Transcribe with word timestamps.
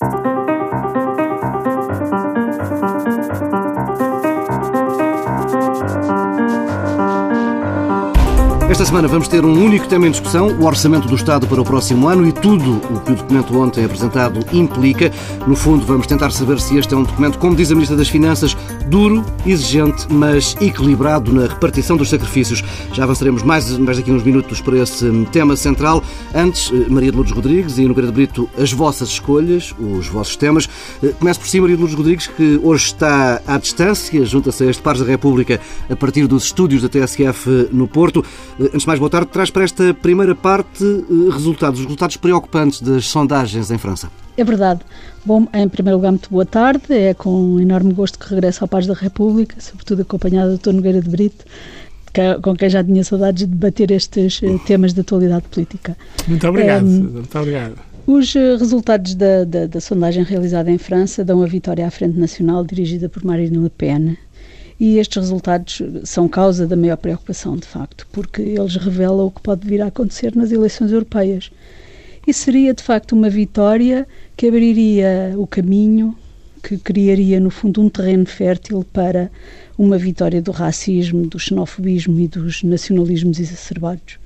Esta 0.00 0.16
semana 8.86 9.08
vamos 9.08 9.28
ter 9.28 9.44
um 9.44 9.62
único 9.62 9.86
tema 9.86 10.06
em 10.06 10.10
discussão, 10.10 10.58
o 10.58 10.64
Orçamento 10.64 11.06
do 11.06 11.14
Estado 11.14 11.46
para 11.46 11.60
o 11.60 11.64
próximo 11.66 12.08
ano 12.08 12.26
e 12.26 12.32
tudo 12.32 12.78
o 12.78 13.00
que 13.00 13.12
o 13.12 13.14
documento 13.14 13.60
ontem 13.60 13.84
apresentado 13.84 14.40
implica. 14.54 15.12
No 15.46 15.54
fundo, 15.54 15.84
vamos 15.84 16.06
tentar 16.06 16.30
saber 16.30 16.58
se 16.58 16.78
este 16.78 16.94
é 16.94 16.96
um 16.96 17.02
documento, 17.02 17.38
como 17.38 17.54
diz 17.54 17.70
a 17.70 17.74
Ministra 17.74 17.98
das 17.98 18.08
Finanças, 18.08 18.56
duro, 18.90 19.24
exigente, 19.46 20.06
mas 20.10 20.56
equilibrado 20.60 21.32
na 21.32 21.46
repartição 21.46 21.96
dos 21.96 22.10
sacrifícios. 22.10 22.62
Já 22.92 23.04
avançaremos 23.04 23.44
mais, 23.44 23.78
mais 23.78 23.96
daqui 23.96 24.10
uns 24.10 24.24
minutos 24.24 24.60
para 24.60 24.78
esse 24.78 25.08
tema 25.30 25.54
central. 25.54 26.02
Antes, 26.34 26.72
eh, 26.72 26.90
Maria 26.90 27.12
de 27.12 27.16
Lourdes 27.16 27.32
Rodrigues 27.32 27.78
e 27.78 27.86
Nogueira 27.86 28.08
de 28.08 28.12
Brito, 28.12 28.50
as 28.58 28.72
vossas 28.72 29.08
escolhas, 29.10 29.72
os 29.78 30.08
vossos 30.08 30.36
temas. 30.36 30.68
Eh, 31.02 31.14
começo 31.18 31.38
por 31.38 31.48
si, 31.48 31.60
Maria 31.60 31.76
de 31.76 31.80
Lourdes 31.80 31.96
Rodrigues, 31.96 32.26
que 32.26 32.60
hoje 32.62 32.86
está 32.86 33.40
à 33.46 33.58
distância, 33.58 34.24
junta-se 34.24 34.64
a 34.64 34.70
este 34.70 34.82
Pares 34.82 35.00
da 35.00 35.06
República 35.06 35.60
a 35.88 35.94
partir 35.94 36.26
dos 36.26 36.44
estúdios 36.44 36.82
da 36.82 36.88
TSF 36.88 37.68
no 37.72 37.86
Porto. 37.86 38.24
Eh, 38.58 38.64
antes 38.64 38.80
de 38.80 38.86
mais, 38.88 38.98
boa 38.98 39.10
tarde. 39.10 39.30
Traz 39.30 39.50
para 39.50 39.62
esta 39.62 39.94
primeira 39.94 40.34
parte 40.34 40.84
eh, 40.84 41.32
resultados, 41.32 41.80
resultados 41.80 42.16
preocupantes 42.16 42.80
das 42.80 43.06
sondagens 43.06 43.70
em 43.70 43.78
França. 43.78 44.10
É 44.36 44.44
verdade. 44.44 44.80
Bom, 45.24 45.46
em 45.52 45.68
primeiro 45.68 45.98
lugar, 45.98 46.10
muito 46.10 46.30
boa 46.30 46.46
tarde. 46.46 46.92
É 46.92 47.14
com 47.14 47.60
enorme 47.60 47.92
gosto 47.92 48.18
que 48.18 48.28
regresso 48.28 48.64
ao 48.64 48.68
Paz 48.68 48.86
da 48.86 48.94
República, 48.94 49.56
sobretudo 49.60 50.02
acompanhado 50.02 50.56
do 50.56 50.58
Dr. 50.58 50.72
Nogueira 50.72 51.00
de 51.00 51.08
Brito, 51.08 51.44
com 52.42 52.56
quem 52.56 52.70
já 52.70 52.82
tinha 52.82 53.04
saudades 53.04 53.44
de 53.44 53.50
debater 53.50 53.90
estes 53.90 54.40
eh, 54.42 54.58
temas 54.66 54.92
de 54.94 55.00
atualidade 55.00 55.46
política. 55.48 55.96
Muito 56.26 56.46
obrigado. 56.48 56.84
Um, 56.86 57.02
muito 57.02 57.38
obrigado. 57.38 57.90
Os 58.06 58.32
resultados 58.32 59.14
da, 59.14 59.44
da, 59.44 59.66
da 59.66 59.80
sondagem 59.80 60.24
realizada 60.24 60.70
em 60.70 60.78
França 60.78 61.24
dão 61.24 61.42
a 61.42 61.46
vitória 61.46 61.86
à 61.86 61.90
Frente 61.90 62.18
Nacional, 62.18 62.64
dirigida 62.64 63.08
por 63.08 63.24
Marine 63.24 63.58
Le 63.58 63.70
Pen, 63.70 64.16
e 64.80 64.98
estes 64.98 65.18
resultados 65.18 65.82
são 66.04 66.26
causa 66.26 66.66
da 66.66 66.74
maior 66.74 66.96
preocupação, 66.96 67.56
de 67.56 67.66
facto, 67.66 68.08
porque 68.10 68.40
eles 68.40 68.76
revelam 68.76 69.26
o 69.26 69.30
que 69.30 69.42
pode 69.42 69.68
vir 69.68 69.82
a 69.82 69.86
acontecer 69.86 70.34
nas 70.34 70.50
eleições 70.50 70.90
europeias. 70.90 71.52
E 72.26 72.34
seria, 72.34 72.74
de 72.74 72.82
facto, 72.82 73.12
uma 73.12 73.30
vitória 73.30 74.06
que 74.36 74.46
abriria 74.46 75.34
o 75.36 75.46
caminho, 75.46 76.16
que 76.62 76.76
criaria, 76.76 77.40
no 77.40 77.50
fundo, 77.50 77.80
um 77.80 77.88
terreno 77.88 78.26
fértil 78.26 78.84
para 78.92 79.30
uma 79.78 79.96
vitória 79.96 80.42
do 80.42 80.50
racismo, 80.50 81.26
do 81.26 81.38
xenofobismo 81.38 82.20
e 82.20 82.28
dos 82.28 82.62
nacionalismos 82.62 83.40
exacerbados. 83.40 84.18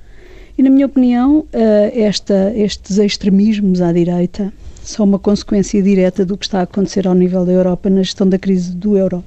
E, 0.58 0.62
na 0.62 0.70
minha 0.70 0.86
opinião, 0.86 1.46
eh, 1.52 1.92
esta, 1.94 2.52
estes 2.54 2.98
extremismos 2.98 3.80
à 3.80 3.92
direita 3.92 4.52
são 4.82 5.06
uma 5.06 5.18
consequência 5.18 5.82
direta 5.82 6.24
do 6.24 6.36
que 6.36 6.44
está 6.44 6.60
a 6.60 6.62
acontecer 6.62 7.06
ao 7.06 7.14
nível 7.14 7.44
da 7.44 7.52
Europa 7.52 7.88
na 7.88 8.02
gestão 8.02 8.28
da 8.28 8.38
crise 8.38 8.72
do 8.72 8.96
euro 8.96 9.24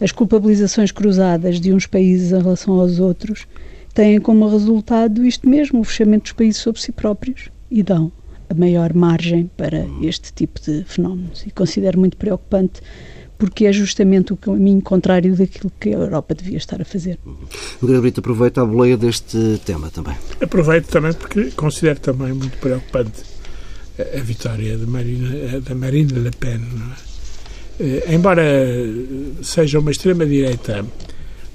as 0.00 0.12
culpabilizações 0.12 0.90
cruzadas 0.90 1.60
de 1.60 1.72
uns 1.72 1.86
países 1.86 2.32
em 2.32 2.40
relação 2.40 2.80
aos 2.80 2.98
outros 2.98 3.46
têm 3.92 4.18
como 4.18 4.48
resultado 4.48 5.24
isto 5.26 5.48
mesmo, 5.48 5.80
o 5.80 5.84
fechamento 5.84 6.22
dos 6.22 6.32
países 6.32 6.62
sobre 6.62 6.80
si 6.80 6.90
próprios 6.90 7.50
e 7.70 7.82
dão 7.82 8.12
a 8.48 8.54
maior 8.54 8.92
margem 8.94 9.48
para 9.56 9.86
este 10.02 10.32
tipo 10.32 10.60
de 10.60 10.84
fenómenos. 10.84 11.44
E 11.46 11.50
considero 11.50 11.98
muito 11.98 12.16
preocupante 12.16 12.80
porque 13.38 13.64
é 13.64 13.72
justamente 13.72 14.34
o 14.34 14.36
caminho 14.36 14.82
contrário 14.82 15.34
daquilo 15.34 15.72
que 15.80 15.88
a 15.88 15.92
Europa 15.92 16.34
devia 16.34 16.58
estar 16.58 16.82
a 16.82 16.84
fazer. 16.84 17.18
O 17.80 17.86
Brito 17.86 18.20
aproveita 18.20 18.60
a 18.60 18.66
boleia 18.66 18.98
deste 18.98 19.58
tema 19.64 19.88
também. 19.90 20.14
Aproveito 20.42 20.88
também 20.88 21.14
porque 21.14 21.50
considero 21.52 22.00
também 22.00 22.34
muito 22.34 22.58
preocupante 22.58 23.22
a 23.98 24.20
vitória 24.20 24.76
de 24.76 24.86
Marine, 24.86 25.60
da 25.60 25.74
Marine 25.74 26.12
Le 26.12 26.30
Pen. 26.32 26.60
É? 27.78 27.82
Eh, 27.82 28.14
embora 28.14 28.42
seja 29.42 29.78
uma 29.78 29.90
extrema-direita 29.90 30.84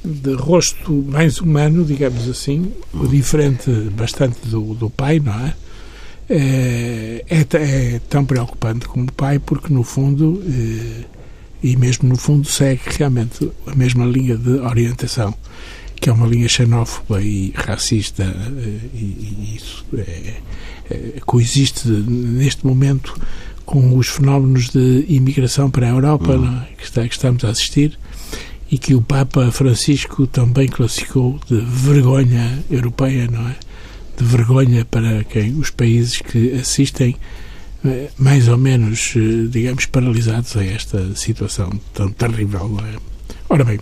de 0.04 0.34
rosto 0.34 0.92
mais 0.92 1.40
humano, 1.40 1.84
digamos 1.84 2.28
assim, 2.28 2.72
diferente 3.10 3.70
bastante 3.92 4.48
do, 4.48 4.74
do 4.74 4.90
pai, 4.90 5.20
não 5.20 5.34
é? 5.34 5.54
É, 6.28 7.24
é, 7.30 7.46
é, 7.54 8.02
tão 8.10 8.26
preocupante 8.26 8.88
como 8.88 9.06
o 9.06 9.12
pai, 9.12 9.38
porque 9.38 9.72
no 9.72 9.84
fundo, 9.84 10.42
eh, 10.48 11.04
e 11.62 11.76
mesmo 11.78 12.10
no 12.10 12.16
fundo, 12.16 12.48
segue 12.48 12.82
realmente 12.98 13.52
a 13.68 13.76
mesma 13.76 14.06
linha 14.06 14.36
de 14.36 14.52
orientação, 14.60 15.36
que 15.96 16.10
é 16.10 16.14
uma 16.14 16.26
linha 16.26 16.50
xenófoba 16.50 17.22
e 17.22 17.54
racista, 17.56 18.24
eh, 18.24 18.80
e, 18.96 19.56
isso 19.56 19.86
é, 19.96 20.34
é, 20.90 21.20
coexiste 21.26 21.88
neste 21.88 22.66
momento 22.66 23.20
com 23.64 23.96
os 23.96 24.08
fenómenos 24.08 24.70
de 24.70 25.06
imigração 25.08 25.70
para 25.70 25.88
a 25.88 25.90
Europa 25.90 26.34
uhum. 26.34 26.62
que, 26.78 26.84
está, 26.84 27.08
que 27.08 27.14
estamos 27.14 27.44
a 27.44 27.50
assistir 27.50 27.98
e 28.70 28.78
que 28.78 28.96
o 28.96 29.02
Papa 29.02 29.52
Francisco 29.52 30.28
também 30.28 30.68
classificou 30.68 31.40
de 31.48 31.60
vergonha 31.62 32.64
europeia, 32.70 33.28
não 33.32 33.48
é? 33.48 33.56
De 34.18 34.24
vergonha 34.24 34.86
para 34.86 35.24
quem 35.24 35.54
os 35.58 35.70
países 35.70 36.22
que 36.22 36.54
assistem 36.54 37.16
eh, 37.86 38.10
mais 38.18 38.48
ou 38.48 38.58
menos, 38.58 39.14
eh, 39.16 39.48
digamos, 39.50 39.86
paralisados 39.86 40.56
a 40.58 40.66
esta 40.66 41.16
situação 41.16 41.70
tão 41.94 42.12
terrível, 42.12 42.78
é? 42.82 42.98
Ora 43.48 43.64
bem, 43.64 43.80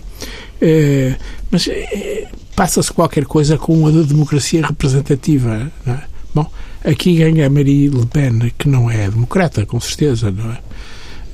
é, 0.62 1.16
mas 1.50 1.68
é, 1.68 2.28
passa-se 2.56 2.92
qualquer 2.92 3.26
coisa 3.26 3.58
com 3.58 3.88
a 3.88 3.92
democracia 3.92 4.66
representativa, 4.66 5.72
é? 5.88 5.98
Bom, 6.34 6.50
aqui 6.84 7.16
ganha 7.16 7.50
Marie 7.50 7.90
Le 7.90 8.06
Pen, 8.06 8.52
que 8.58 8.68
não 8.68 8.90
é 8.90 9.10
democrata, 9.10 9.66
com 9.66 9.80
certeza, 9.80 10.32
não 10.32 10.52
é? 10.52 10.58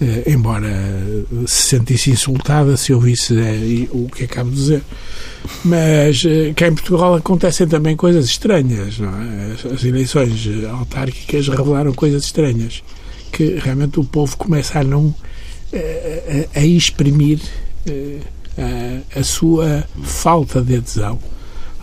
Uh, 0.02 0.30
embora 0.30 0.70
se 1.46 1.76
sentisse 1.76 2.10
insultada 2.10 2.78
se 2.78 2.94
ouvisse 2.94 3.34
uh, 3.34 3.90
o 3.92 4.08
que 4.10 4.24
acabo 4.24 4.50
de 4.50 4.56
dizer. 4.56 4.82
Mas 5.66 6.24
uh, 6.24 6.54
cá 6.56 6.70
em 6.70 6.74
Portugal 6.74 7.16
acontecem 7.16 7.68
também 7.68 7.98
coisas 7.98 8.26
estranhas. 8.26 8.98
Não 8.98 9.10
é? 9.10 9.56
as, 9.74 9.84
eleições 9.84 10.48
autárquicas 10.72 11.50
revelaram 11.50 11.92
coisas 11.94 12.24
estranhas 12.24 12.82
que 13.30 13.56
realmente 13.56 14.00
o 14.00 14.06
povo 14.06 14.38
começa 14.38 14.80
a 14.80 14.84
não 14.86 15.14
a, 15.74 16.60
a 16.60 16.66
exprimir 16.66 17.42
a, 18.58 19.20
a 19.20 19.24
sua 19.24 19.84
falta 20.02 20.62
de 20.62 20.78
adesão 20.78 21.20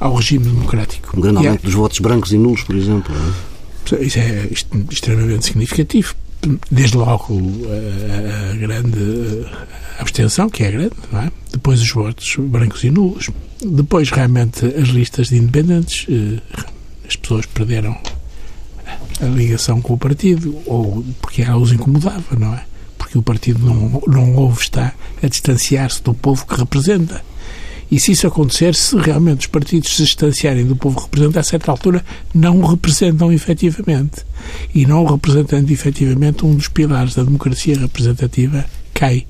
ao 0.01 0.15
regime 0.15 0.47
democrático. 0.47 1.17
Um 1.17 1.21
grande 1.21 1.39
aumento 1.39 1.63
dos 1.63 1.75
votos 1.75 1.99
brancos 1.99 2.33
e 2.33 2.39
nulos, 2.39 2.63
por 2.63 2.77
exemplo. 2.77 3.15
É? 3.15 4.03
Isso 4.03 4.19
é 4.19 4.49
extremamente 4.91 5.45
significativo. 5.45 6.15
Desde 6.71 6.97
logo 6.97 7.41
a, 7.69 8.51
a 8.53 8.55
grande 8.57 9.47
abstenção, 9.99 10.49
que 10.49 10.65
é 10.65 10.71
grande, 10.71 10.95
não 11.13 11.21
é? 11.21 11.33
Depois 11.53 11.81
os 11.81 11.91
votos 11.91 12.37
brancos 12.39 12.85
e 12.85 12.91
nulos. 12.91 13.31
Depois, 13.65 14.11
realmente, 14.11 14.65
as 14.67 14.89
listas 14.89 15.29
de 15.29 15.37
independentes. 15.37 16.07
Eh, 16.09 16.41
as 17.07 17.17
pessoas 17.17 17.47
perderam 17.47 17.97
a 19.21 19.25
ligação 19.27 19.81
com 19.81 19.95
o 19.95 19.99
partido, 19.99 20.59
ou 20.67 21.05
porque 21.21 21.43
ela 21.43 21.57
os 21.57 21.73
incomodava, 21.73 22.37
não 22.37 22.55
é? 22.55 22.65
Porque 22.99 23.17
o 23.17 23.23
partido 23.23 23.65
não, 23.65 24.03
não 24.07 24.35
ouve, 24.37 24.63
está 24.63 24.93
a 25.23 25.29
distanciar-se 25.29 26.03
do 26.03 26.13
povo 26.13 26.45
que 26.47 26.57
representa. 26.57 27.25
E 27.91 28.01
se 28.01 28.13
isso 28.13 28.27
acontecer, 28.27 28.75
se 28.75 28.97
realmente 28.97 29.41
os 29.41 29.47
partidos 29.47 29.95
se 29.95 30.03
distanciarem 30.03 30.67
do 30.67 30.75
povo 30.75 31.01
representante, 31.01 31.39
a 31.39 31.43
certa 31.43 31.71
altura 31.71 32.05
não 32.35 32.61
o 32.61 32.67
representam 32.67 33.33
efetivamente. 33.33 34.25
E 34.75 34.85
não 34.85 35.05
o 35.05 35.13
representando 35.13 35.71
efetivamente, 35.71 36.45
um 36.45 36.55
dos 36.55 36.69
pilares 36.69 37.15
da 37.15 37.23
democracia 37.23 37.79
representativa 37.79 38.65
cai 38.93 39.27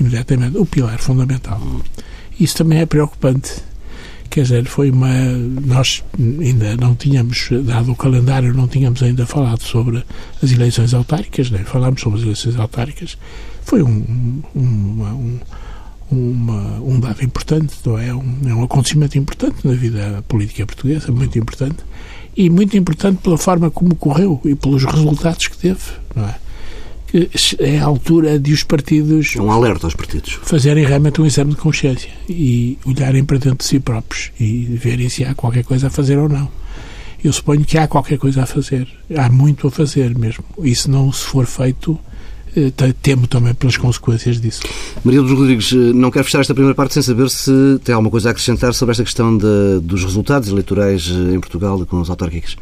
imediatamente. 0.00 0.58
O 0.58 0.66
pilar 0.66 0.98
fundamental. 0.98 1.60
Isso 2.38 2.56
também 2.56 2.80
é 2.80 2.86
preocupante. 2.86 3.52
Quer 4.28 4.42
dizer, 4.44 4.64
foi 4.64 4.90
uma. 4.90 5.12
Nós 5.64 6.02
ainda 6.18 6.74
não 6.76 6.94
tínhamos, 6.94 7.50
dado 7.64 7.92
o 7.92 7.96
calendário, 7.96 8.54
não 8.54 8.66
tínhamos 8.66 9.02
ainda 9.02 9.26
falado 9.26 9.62
sobre 9.62 10.02
as 10.42 10.50
eleições 10.50 10.94
autárquicas, 10.94 11.50
nem 11.50 11.62
falámos 11.64 12.00
sobre 12.00 12.18
as 12.18 12.24
eleições 12.24 12.56
autárquicas. 12.56 13.18
Foi 13.62 13.82
um, 13.82 14.42
um, 14.56 15.02
um 15.02 15.38
uma, 16.14 16.80
um 16.80 17.00
dado 17.00 17.22
importante, 17.24 17.74
não 17.84 17.98
é? 17.98 18.14
Um, 18.14 18.36
é 18.46 18.54
um 18.54 18.64
acontecimento 18.64 19.18
importante 19.18 19.66
na 19.66 19.74
vida 19.74 20.24
política 20.28 20.66
portuguesa, 20.66 21.10
muito 21.12 21.38
importante, 21.38 21.78
e 22.36 22.48
muito 22.48 22.76
importante 22.76 23.18
pela 23.22 23.38
forma 23.38 23.70
como 23.70 23.92
ocorreu 23.92 24.40
e 24.44 24.54
pelos 24.54 24.84
resultados 24.84 25.48
que 25.48 25.56
teve, 25.56 25.80
não 26.14 26.26
é? 26.26 26.34
Que 27.06 27.28
é 27.58 27.78
a 27.78 27.84
altura 27.84 28.38
de 28.38 28.52
os 28.52 28.62
partidos. 28.62 29.34
É 29.36 29.40
um 29.40 29.50
alerta 29.50 29.86
aos 29.86 29.94
partidos. 29.94 30.38
Fazerem 30.42 30.86
realmente 30.86 31.20
um 31.20 31.26
exame 31.26 31.50
de 31.50 31.56
consciência 31.56 32.10
e 32.28 32.78
olharem 32.86 33.22
para 33.22 33.36
dentro 33.36 33.58
de 33.58 33.64
si 33.64 33.78
próprios 33.78 34.32
e 34.40 34.64
verem 34.64 35.10
se 35.10 35.22
há 35.24 35.34
qualquer 35.34 35.62
coisa 35.62 35.88
a 35.88 35.90
fazer 35.90 36.18
ou 36.18 36.28
não. 36.28 36.48
Eu 37.22 37.32
suponho 37.32 37.64
que 37.64 37.78
há 37.78 37.86
qualquer 37.86 38.18
coisa 38.18 38.42
a 38.42 38.46
fazer. 38.46 38.88
Há 39.14 39.28
muito 39.28 39.68
a 39.68 39.70
fazer 39.70 40.18
mesmo. 40.18 40.42
E 40.62 40.74
se 40.74 40.90
não 40.90 41.12
se 41.12 41.24
for 41.24 41.46
feito, 41.46 41.98
temo 43.02 43.26
também 43.26 43.54
pelas 43.54 43.76
consequências 43.76 44.40
disso. 44.40 44.62
Maria 45.04 45.22
dos 45.22 45.32
Rodrigues, 45.32 45.72
eh, 45.72 45.76
não 45.76 46.10
quero 46.10 46.24
fechar 46.24 46.40
esta 46.40 46.54
primeira 46.54 46.74
parte 46.74 46.94
sem 46.94 47.02
saber 47.02 47.30
se 47.30 47.80
tem 47.84 47.94
alguma 47.94 48.10
coisa 48.10 48.28
a 48.28 48.32
acrescentar 48.32 48.74
sobre 48.74 48.92
esta 48.92 49.04
questão 49.04 49.36
de, 49.36 49.80
dos 49.82 50.04
resultados 50.04 50.48
eleitorais 50.48 51.08
eh, 51.08 51.34
em 51.34 51.40
Portugal 51.40 51.84
com 51.86 52.00
os 52.00 52.10
autárquicos. 52.10 52.56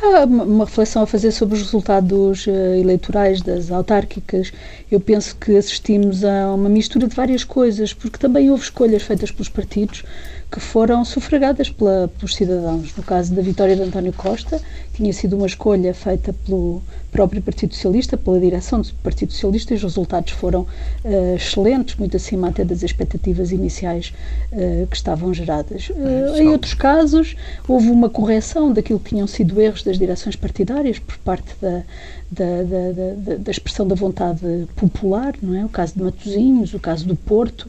Há 0.00 0.24
uma 0.24 0.64
reflexão 0.64 1.02
a 1.02 1.06
fazer 1.06 1.32
sobre 1.32 1.56
os 1.56 1.62
resultados 1.62 2.46
eh, 2.46 2.78
eleitorais 2.78 3.42
das 3.42 3.70
autárquicas. 3.72 4.52
Eu 4.90 5.00
penso 5.00 5.36
que 5.36 5.56
assistimos 5.56 6.24
a 6.24 6.54
uma 6.54 6.68
mistura 6.68 7.08
de 7.08 7.16
várias 7.16 7.42
coisas, 7.42 7.92
porque 7.92 8.16
também 8.16 8.48
houve 8.48 8.62
escolhas 8.62 9.02
feitas 9.02 9.32
pelos 9.32 9.48
partidos 9.48 10.04
que 10.50 10.60
foram 10.60 11.04
sufragadas 11.04 11.68
pela, 11.68 12.08
pelos 12.16 12.34
cidadãos. 12.34 12.94
No 12.96 13.02
caso 13.02 13.34
da 13.34 13.42
vitória 13.42 13.76
de 13.76 13.82
António 13.82 14.12
Costa, 14.14 14.60
tinha 14.94 15.12
sido 15.12 15.36
uma 15.36 15.46
escolha 15.46 15.92
feita 15.92 16.32
pelo 16.32 16.82
próprio 17.12 17.42
Partido 17.42 17.74
Socialista, 17.74 18.16
pela 18.16 18.40
direção 18.40 18.80
do 18.80 18.92
Partido 19.02 19.32
Socialista, 19.32 19.74
e 19.74 19.76
os 19.76 19.82
resultados 19.82 20.32
foram 20.32 20.62
uh, 20.62 21.36
excelentes, 21.36 21.96
muito 21.96 22.16
acima 22.16 22.48
até 22.48 22.64
das 22.64 22.82
expectativas 22.82 23.52
iniciais 23.52 24.12
uh, 24.52 24.86
que 24.86 24.96
estavam 24.96 25.32
geradas. 25.34 25.90
Uh, 25.90 26.36
em 26.36 26.48
outros 26.48 26.72
casos, 26.72 27.36
houve 27.66 27.90
uma 27.90 28.08
correção 28.08 28.72
daquilo 28.72 28.98
que 28.98 29.10
tinham 29.10 29.26
sido 29.26 29.60
erros 29.60 29.82
das 29.82 29.98
direções 29.98 30.34
partidárias 30.34 30.98
por 30.98 31.18
parte 31.18 31.54
da, 31.60 31.82
da, 32.30 32.62
da, 32.62 33.14
da, 33.16 33.36
da 33.36 33.50
expressão 33.50 33.86
da 33.86 33.94
vontade 33.94 34.66
popular, 34.76 35.34
não 35.42 35.54
é? 35.54 35.64
O 35.64 35.68
caso 35.68 35.94
de 35.94 36.02
Matosinhos, 36.02 36.72
o 36.72 36.80
caso 36.80 37.06
do 37.06 37.14
Porto 37.14 37.68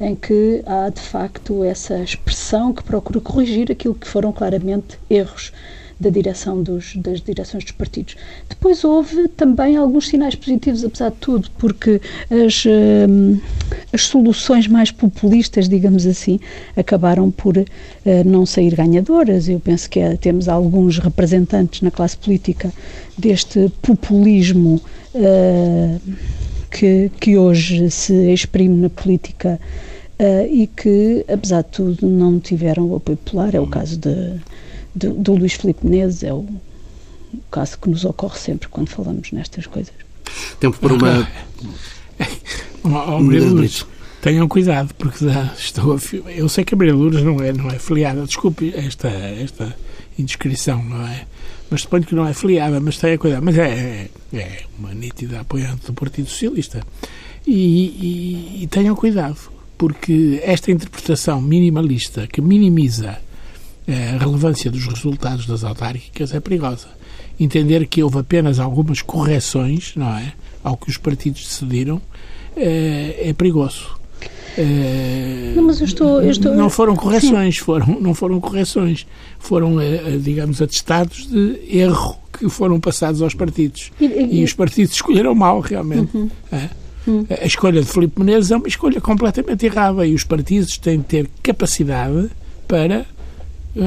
em 0.00 0.14
que 0.14 0.62
há 0.66 0.88
de 0.88 1.00
facto 1.00 1.64
essa 1.64 1.98
expressão 2.02 2.72
que 2.72 2.82
procura 2.82 3.20
corrigir 3.20 3.70
aquilo 3.70 3.94
que 3.94 4.06
foram 4.06 4.32
claramente 4.32 4.98
erros 5.08 5.52
da 5.98 6.10
direção 6.10 6.62
dos, 6.62 6.94
das 6.96 7.20
direções 7.22 7.64
dos 7.64 7.72
partidos. 7.72 8.16
Depois 8.48 8.84
houve 8.84 9.28
também 9.28 9.76
alguns 9.76 10.08
sinais 10.08 10.34
positivos, 10.34 10.84
apesar 10.84 11.10
de 11.10 11.16
tudo, 11.16 11.48
porque 11.58 12.00
as, 12.30 12.64
uh, 12.66 13.40
as 13.92 14.02
soluções 14.02 14.68
mais 14.68 14.90
populistas, 14.90 15.68
digamos 15.68 16.06
assim, 16.06 16.38
acabaram 16.76 17.30
por 17.30 17.56
uh, 17.56 17.64
não 18.26 18.44
sair 18.44 18.74
ganhadoras. 18.74 19.48
Eu 19.48 19.58
penso 19.58 19.88
que 19.88 19.98
é, 19.98 20.16
temos 20.16 20.48
alguns 20.48 20.98
representantes 20.98 21.80
na 21.80 21.90
classe 21.90 22.16
política 22.16 22.70
deste 23.16 23.72
populismo 23.80 24.80
uh, 25.14 26.00
que, 26.70 27.10
que 27.20 27.36
hoje 27.36 27.90
se 27.90 28.32
exprime 28.32 28.82
na 28.82 28.90
política 28.90 29.60
uh, 30.18 30.46
e 30.50 30.66
que, 30.66 31.24
apesar 31.28 31.62
de 31.62 31.70
tudo, 31.70 32.06
não 32.06 32.38
tiveram 32.38 32.86
o 32.90 32.96
apoio 32.96 33.16
popular. 33.16 33.54
É 33.54 33.60
o 33.60 33.66
caso 33.66 33.98
de, 33.98 34.34
de, 34.94 35.08
do 35.08 35.34
Luís 35.34 35.54
Filipe 35.54 35.86
Menezes, 35.86 36.22
é 36.22 36.32
o, 36.32 36.38
o 36.38 37.40
caso 37.50 37.78
que 37.78 37.88
nos 37.88 38.04
ocorre 38.04 38.38
sempre 38.38 38.68
quando 38.68 38.88
falamos 38.88 39.32
nestas 39.32 39.66
coisas. 39.66 39.94
Tempo 40.60 40.78
para 40.78 40.94
uma. 40.94 41.28
oh, 42.84 43.18
oh, 43.18 43.96
tenham 44.20 44.48
cuidado, 44.48 44.92
porque 44.94 45.24
já 45.24 45.54
estou 45.56 45.94
a, 45.94 46.30
eu 46.30 46.48
sei 46.48 46.64
que 46.64 46.74
a 46.74 46.76
Maria 46.76 46.94
Lourdes 46.94 47.22
não 47.22 47.40
é, 47.40 47.52
não 47.52 47.68
é 47.70 47.78
filiada, 47.78 48.26
desculpe 48.26 48.72
esta, 48.74 49.08
esta 49.08 49.76
indiscrição, 50.18 50.82
não 50.82 51.06
é? 51.06 51.26
Mas 51.70 51.82
suponho 51.82 52.04
que 52.04 52.14
não 52.14 52.26
é 52.26 52.32
filiada, 52.32 52.80
mas 52.80 52.96
tenha 52.98 53.18
cuidado. 53.18 53.42
Mas 53.42 53.58
é, 53.58 54.08
é, 54.32 54.38
é 54.38 54.62
uma 54.78 54.94
nítida 54.94 55.40
apoiante 55.40 55.86
do 55.86 55.92
Partido 55.92 56.28
Socialista. 56.28 56.84
E, 57.46 57.52
e, 57.52 58.62
e 58.62 58.66
tenham 58.66 58.94
cuidado, 58.94 59.38
porque 59.78 60.40
esta 60.42 60.70
interpretação 60.70 61.40
minimalista 61.40 62.26
que 62.26 62.40
minimiza 62.40 63.18
eh, 63.86 64.10
a 64.14 64.18
relevância 64.18 64.70
dos 64.70 64.86
resultados 64.86 65.46
das 65.46 65.62
autárquicas 65.62 66.34
é 66.34 66.40
perigosa. 66.40 66.88
Entender 67.38 67.86
que 67.86 68.02
houve 68.02 68.18
apenas 68.18 68.58
algumas 68.58 69.00
correções, 69.00 69.92
não 69.94 70.16
é? 70.16 70.32
Ao 70.64 70.76
que 70.76 70.90
os 70.90 70.96
partidos 70.96 71.44
decidiram, 71.44 72.02
é, 72.56 73.28
é 73.28 73.32
perigoso. 73.32 73.95
É, 74.58 75.52
não, 75.54 75.64
mas 75.64 75.80
eu 75.80 75.86
estou, 75.86 76.22
eu 76.22 76.30
estou... 76.30 76.54
não 76.54 76.70
foram 76.70 76.96
correções, 76.96 77.58
foram, 77.58 78.00
não 78.00 78.14
foram 78.14 78.40
correções, 78.40 79.06
foram, 79.38 79.80
eh, 79.80 80.18
digamos, 80.20 80.62
atestados 80.62 81.26
de 81.26 81.58
erro 81.68 82.16
que 82.32 82.48
foram 82.48 82.80
passados 82.80 83.20
aos 83.22 83.34
partidos. 83.34 83.90
E, 84.00 84.04
e, 84.06 84.40
e 84.40 84.44
os 84.44 84.52
partidos 84.52 84.94
escolheram 84.94 85.34
mal, 85.34 85.60
realmente. 85.60 86.16
Uhum. 86.16 86.30
É. 86.52 86.68
A 87.42 87.46
escolha 87.46 87.80
de 87.80 87.86
Filipe 87.86 88.18
Menezes 88.18 88.50
é 88.50 88.56
uma 88.56 88.66
escolha 88.66 89.00
completamente 89.00 89.64
errada 89.64 90.04
e 90.06 90.14
os 90.14 90.24
partidos 90.24 90.76
têm 90.76 90.98
de 90.98 91.04
ter 91.04 91.30
capacidade 91.42 92.30
para 92.66 92.94
eh, 92.94 93.04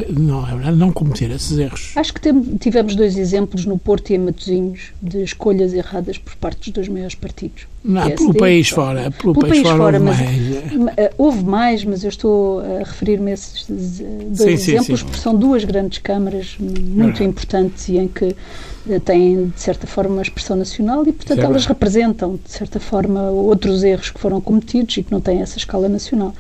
não, 0.09 0.47
é 0.47 0.51
verdade, 0.51 0.77
não 0.77 0.91
cometer 0.91 1.31
esses 1.31 1.57
erros. 1.57 1.94
Acho 1.95 2.13
que 2.13 2.21
tivemos 2.59 2.95
dois 2.95 3.18
exemplos 3.18 3.65
no 3.65 3.77
Porto 3.77 4.12
e 4.12 4.15
em 4.15 4.19
Matosinhos 4.19 4.91
de 5.01 5.24
escolhas 5.24 5.74
erradas 5.74 6.18
por 6.18 6.36
parte 6.36 6.59
dos 6.59 6.69
dois 6.69 6.88
maiores 6.88 7.15
partidos. 7.15 7.65
Não, 7.83 8.01
PSD, 8.01 8.18
pelo 8.18 8.33
país 8.36 8.69
fora. 8.69 9.12
Pelo, 9.12 9.33
pelo 9.33 9.47
país, 9.47 9.63
país 9.63 9.77
fora, 9.77 10.00
mas 10.00 10.19
mais. 10.19 10.97
Eh, 10.97 11.13
houve 11.18 11.44
mais, 11.44 11.83
mas 11.83 12.03
eu 12.03 12.09
estou 12.09 12.59
a 12.59 12.80
referir-me 12.80 13.31
a 13.31 13.33
esses 13.33 13.65
dois 13.68 14.62
sim, 14.62 14.71
exemplos, 14.74 14.86
sim, 14.86 14.97
sim. 14.97 15.06
porque 15.06 15.19
são 15.19 15.36
duas 15.36 15.63
grandes 15.63 15.97
câmaras 15.97 16.56
muito 16.59 17.24
importantes 17.24 17.89
e 17.89 17.97
em 17.97 18.07
que 18.07 18.36
eh, 18.89 19.00
têm, 19.00 19.47
de 19.47 19.59
certa 19.59 19.88
forma, 19.88 20.13
uma 20.13 20.21
expressão 20.21 20.56
nacional 20.56 21.03
e, 21.07 21.13
portanto, 21.13 21.39
elas 21.39 21.65
representam, 21.65 22.39
de 22.44 22.51
certa 22.51 22.80
forma, 22.80 23.31
outros 23.31 23.83
erros 23.83 24.09
que 24.09 24.19
foram 24.19 24.39
cometidos 24.39 24.97
e 24.97 25.03
que 25.03 25.12
não 25.12 25.21
têm 25.21 25.41
essa 25.41 25.57
escala 25.57 25.89
nacional. 25.89 26.33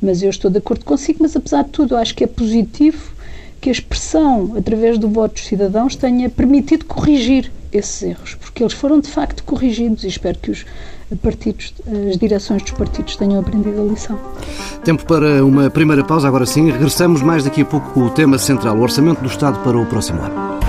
Mas 0.00 0.22
eu 0.22 0.30
estou 0.30 0.50
de 0.50 0.58
acordo 0.58 0.84
consigo, 0.84 1.18
mas 1.22 1.34
apesar 1.34 1.64
de 1.64 1.70
tudo, 1.70 1.96
acho 1.96 2.14
que 2.14 2.24
é 2.24 2.26
positivo 2.26 3.12
que 3.60 3.68
a 3.68 3.72
expressão, 3.72 4.54
através 4.56 4.98
do 4.98 5.08
voto 5.08 5.34
dos 5.34 5.46
cidadãos, 5.46 5.96
tenha 5.96 6.30
permitido 6.30 6.84
corrigir 6.84 7.50
esses 7.72 8.02
erros, 8.02 8.34
porque 8.36 8.62
eles 8.62 8.72
foram 8.72 9.00
de 9.00 9.08
facto 9.08 9.42
corrigidos 9.42 10.04
e 10.04 10.08
espero 10.08 10.38
que 10.38 10.50
os 10.50 10.64
partidos, 11.22 11.74
as 12.08 12.16
direções 12.16 12.62
dos 12.62 12.72
partidos 12.72 13.16
tenham 13.16 13.40
aprendido 13.40 13.80
a 13.80 13.84
lição. 13.84 14.18
Tempo 14.84 15.04
para 15.04 15.44
uma 15.44 15.70
primeira 15.70 16.04
pausa, 16.04 16.28
agora 16.28 16.46
sim. 16.46 16.70
Regressamos 16.70 17.22
mais 17.22 17.44
daqui 17.44 17.62
a 17.62 17.64
pouco 17.64 17.90
com 17.90 18.00
o 18.02 18.10
tema 18.10 18.38
central, 18.38 18.76
o 18.76 18.82
Orçamento 18.82 19.20
do 19.20 19.28
Estado 19.28 19.58
para 19.64 19.78
o 19.78 19.86
próximo 19.86 20.20
ano. 20.20 20.67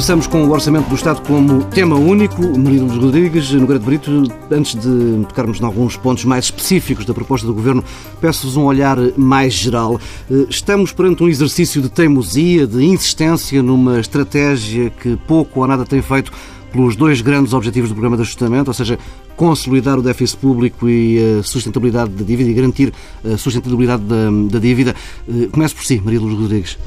Regressamos 0.00 0.26
com 0.26 0.44
o 0.44 0.50
Orçamento 0.50 0.88
do 0.88 0.94
Estado 0.94 1.20
como 1.26 1.62
tema 1.64 1.94
único. 1.94 2.40
Maria 2.58 2.82
Luz 2.82 2.96
Rodrigues, 2.96 3.50
no 3.50 3.66
Grande 3.66 3.84
Brito, 3.84 4.32
antes 4.50 4.74
de 4.74 5.26
tocarmos 5.28 5.60
em 5.60 5.64
alguns 5.64 5.94
pontos 5.94 6.24
mais 6.24 6.46
específicos 6.46 7.04
da 7.04 7.12
proposta 7.12 7.46
do 7.46 7.52
Governo, 7.52 7.84
peço-vos 8.18 8.56
um 8.56 8.64
olhar 8.64 8.96
mais 9.18 9.52
geral. 9.52 10.00
Eh, 10.30 10.46
estamos 10.48 10.90
perante 10.90 11.22
um 11.22 11.28
exercício 11.28 11.82
de 11.82 11.90
teimosia, 11.90 12.66
de 12.66 12.82
insistência 12.82 13.62
numa 13.62 14.00
estratégia 14.00 14.88
que 14.88 15.18
pouco 15.28 15.60
ou 15.60 15.66
nada 15.66 15.84
tem 15.84 16.00
feito 16.00 16.32
pelos 16.72 16.96
dois 16.96 17.20
grandes 17.20 17.52
objetivos 17.52 17.90
do 17.90 17.94
Programa 17.94 18.16
de 18.16 18.22
Ajustamento, 18.22 18.70
ou 18.70 18.74
seja, 18.74 18.98
consolidar 19.36 19.98
o 19.98 20.02
déficit 20.02 20.38
público 20.38 20.88
e 20.88 21.18
a 21.38 21.42
sustentabilidade 21.42 22.12
da 22.12 22.24
dívida 22.24 22.48
e 22.48 22.54
garantir 22.54 22.90
a 23.22 23.36
sustentabilidade 23.36 24.02
da, 24.04 24.30
da 24.50 24.58
dívida. 24.58 24.96
Eh, 25.28 25.48
Começo 25.52 25.76
por 25.76 25.84
si, 25.84 26.00
Maria 26.02 26.20
Luz 26.20 26.32
Rodrigues. 26.40 26.78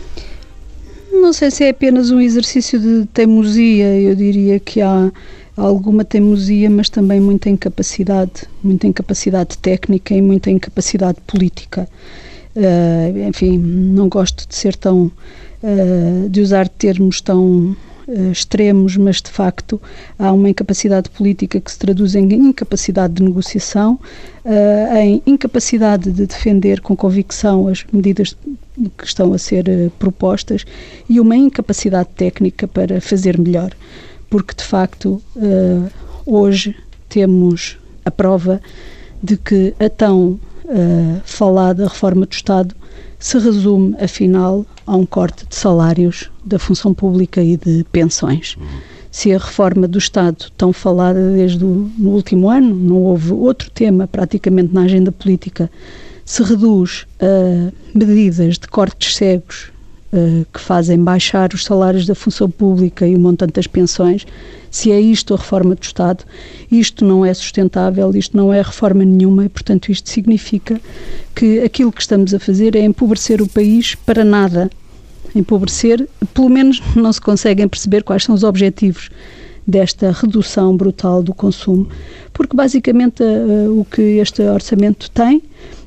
Não 1.23 1.31
sei 1.31 1.49
se 1.49 1.63
é 1.63 1.69
apenas 1.69 2.11
um 2.11 2.19
exercício 2.19 2.77
de 2.77 3.05
teimosia, 3.05 3.97
eu 3.97 4.13
diria 4.13 4.59
que 4.59 4.81
há 4.81 5.09
alguma 5.55 6.03
teimosia, 6.03 6.69
mas 6.69 6.89
também 6.89 7.17
muita 7.17 7.49
incapacidade, 7.49 8.43
muita 8.61 8.87
incapacidade 8.87 9.57
técnica 9.57 10.13
e 10.13 10.21
muita 10.21 10.51
incapacidade 10.51 11.19
política. 11.25 11.87
Uh, 12.55 13.27
enfim, 13.27 13.57
não 13.57 14.07
gosto 14.07 14.47
de 14.47 14.55
ser 14.55 14.75
tão. 14.75 15.11
Uh, 15.63 16.27
de 16.29 16.41
usar 16.41 16.67
termos 16.67 17.21
tão 17.21 17.75
uh, 18.07 18.31
extremos, 18.31 18.97
mas 18.97 19.21
de 19.21 19.31
facto 19.31 19.81
há 20.19 20.31
uma 20.31 20.49
incapacidade 20.49 21.09
política 21.09 21.59
que 21.59 21.71
se 21.71 21.79
traduz 21.79 22.15
em 22.15 22.31
incapacidade 22.33 23.13
de 23.13 23.23
negociação, 23.23 23.97
em 25.01 25.23
incapacidade 25.25 26.11
de 26.11 26.25
defender 26.25 26.81
com 26.81 26.97
convicção 26.97 27.69
as 27.69 27.85
medidas 27.93 28.35
que 28.97 29.05
estão 29.05 29.31
a 29.31 29.37
ser 29.37 29.65
propostas 29.97 30.65
e 31.09 31.17
uma 31.17 31.37
incapacidade 31.37 32.09
técnica 32.13 32.67
para 32.67 32.99
fazer 32.99 33.39
melhor, 33.39 33.71
porque 34.29 34.53
de 34.53 34.65
facto 34.65 35.21
hoje 36.25 36.75
temos 37.07 37.77
a 38.03 38.11
prova 38.11 38.61
de 39.23 39.37
que 39.37 39.73
a 39.79 39.89
tão 39.89 40.37
falada 41.23 41.87
reforma 41.87 42.25
do 42.25 42.31
Estado 42.31 42.75
se 43.19 43.37
resume, 43.39 43.95
afinal, 44.01 44.65
a 44.85 44.95
um 44.97 45.05
corte 45.05 45.45
de 45.47 45.55
salários 45.55 46.29
da 46.43 46.59
função 46.59 46.93
pública 46.93 47.41
e 47.41 47.55
de 47.55 47.85
pensões. 47.89 48.57
Uhum. 48.57 48.67
Se 49.09 49.33
a 49.33 49.37
reforma 49.37 49.87
do 49.87 49.97
Estado, 49.97 50.51
tão 50.57 50.73
falada 50.73 51.31
desde 51.31 51.63
o 51.63 51.89
no 51.97 52.09
último 52.09 52.49
ano, 52.49 52.75
não 52.75 52.97
houve 52.97 53.31
outro 53.31 53.69
tema 53.71 54.07
praticamente 54.07 54.73
na 54.73 54.81
agenda 54.81 55.11
política, 55.11 55.71
se 56.25 56.43
reduz 56.43 57.05
a 57.19 57.71
medidas 57.93 58.57
de 58.57 58.67
cortes 58.67 59.15
cegos 59.15 59.69
uh, 59.69 59.72
que 60.51 60.59
fazem 60.59 61.03
baixar 61.03 61.53
os 61.53 61.63
salários 61.63 62.05
da 62.05 62.13
função 62.13 62.49
pública 62.49 63.07
e 63.07 63.15
o 63.15 63.19
montante 63.19 63.53
das 63.53 63.65
pensões, 63.65 64.27
se 64.69 64.91
é 64.91 64.99
isto 64.99 65.33
a 65.33 65.37
reforma 65.37 65.75
do 65.75 65.83
Estado, 65.83 66.23
isto 66.71 67.03
não 67.03 67.25
é 67.25 67.33
sustentável, 67.33 68.11
isto 68.15 68.35
não 68.37 68.53
é 68.53 68.61
reforma 68.61 69.03
nenhuma 69.03 69.45
e, 69.45 69.49
portanto, 69.49 69.91
isto 69.91 70.09
significa 70.09 70.79
que 71.35 71.61
aquilo 71.61 71.91
que 71.91 72.01
estamos 72.01 72.33
a 72.33 72.39
fazer 72.39 72.75
é 72.75 72.81
empobrecer 72.81 73.41
o 73.41 73.47
país 73.47 73.95
para 73.95 74.23
nada. 74.23 74.69
Empobrecer, 75.35 76.07
pelo 76.33 76.49
menos 76.49 76.81
não 76.95 77.11
se 77.11 77.21
conseguem 77.21 77.67
perceber 77.67 78.03
quais 78.03 78.23
são 78.23 78.35
os 78.35 78.43
objetivos 78.43 79.09
desta 79.65 80.11
redução 80.11 80.75
brutal 80.75 81.23
do 81.23 81.33
consumo, 81.33 81.87
porque 82.33 82.55
basicamente 82.55 83.23
uh, 83.23 83.79
o 83.79 83.85
que 83.85 84.01
este 84.01 84.41
orçamento 84.43 85.09
tem 85.09 85.41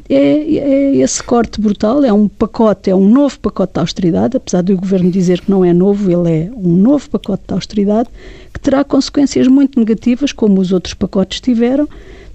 é, 0.09 0.57
é, 0.57 0.97
esse 0.97 1.23
corte 1.23 1.61
brutal, 1.61 2.05
é 2.05 2.13
um 2.13 2.29
pacote, 2.29 2.91
é 2.91 2.95
um 2.95 3.09
novo 3.09 3.39
pacote 3.41 3.75
de 3.75 3.81
austeridade, 3.81 4.37
apesar 4.37 4.63
do 4.63 4.77
governo 4.77 5.11
dizer 5.11 5.41
que 5.41 5.51
não 5.51 5.65
é 5.65 5.73
novo, 5.73 6.11
ele 6.11 6.31
é 6.33 6.51
um 6.57 6.75
novo 6.75 7.11
pacote 7.11 7.43
de 7.49 7.55
austeridade 7.55 8.09
que 8.53 8.61
terá 8.61 8.85
consequências 8.85 9.49
muito 9.49 9.79
negativas, 9.79 10.33
como 10.33 10.61
os 10.61 10.73
outros 10.73 10.95
pacotes 10.95 11.41
tiveram, 11.41 11.89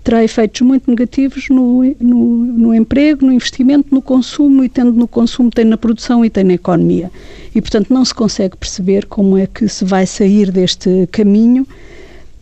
terá 0.03 0.23
efeitos 0.23 0.61
muito 0.61 0.89
negativos 0.89 1.47
no, 1.49 1.83
no, 1.99 2.37
no, 2.37 2.73
emprego, 2.73 3.25
no 3.25 3.31
investimento, 3.31 3.87
no 3.91 4.01
consumo, 4.01 4.63
e 4.63 4.69
tendo 4.69 4.91
no 4.91 5.07
consumo, 5.07 5.49
tem 5.49 5.65
na 5.65 5.77
produção 5.77 6.25
e 6.25 6.29
tem 6.29 6.43
na 6.43 6.53
economia. 6.53 7.11
E, 7.55 7.61
portanto, 7.61 7.93
não 7.93 8.03
se 8.03 8.13
consegue 8.13 8.57
perceber 8.57 9.05
como 9.05 9.37
é 9.37 9.47
que 9.47 9.67
se 9.67 9.85
vai 9.85 10.05
sair 10.05 10.51
deste 10.51 11.07
caminho, 11.11 11.65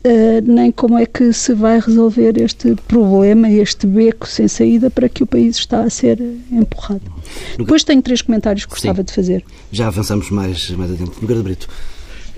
uh, 0.06 0.42
nem 0.52 0.72
como 0.72 0.98
é 0.98 1.06
que 1.06 1.32
se 1.34 1.54
vai 1.54 1.80
resolver 1.80 2.38
este 2.38 2.76
problema, 2.88 3.50
este 3.50 3.86
beco 3.88 4.28
sem 4.28 4.48
saída 4.48 4.90
para 4.90 5.10
que 5.10 5.24
o 5.24 5.28
país 5.28 5.58
está 5.58 5.82
a 5.82 5.90
ser 5.90 6.20
empurrado. 6.52 7.02
Depois 7.58 7.84
tenho 7.84 8.02
três 8.02 8.22
comentários 8.22 8.66
que 8.66 8.72
gostava 8.72 8.98
Sim. 8.98 9.04
de 9.04 9.14
fazer. 9.14 9.46
Já 9.72 9.88
avançamos 9.88 10.30
mais, 10.30 10.70
mais 10.72 10.92
adiante. 10.92 11.22
Nogueira 11.22 11.44
Brito. 11.44 11.68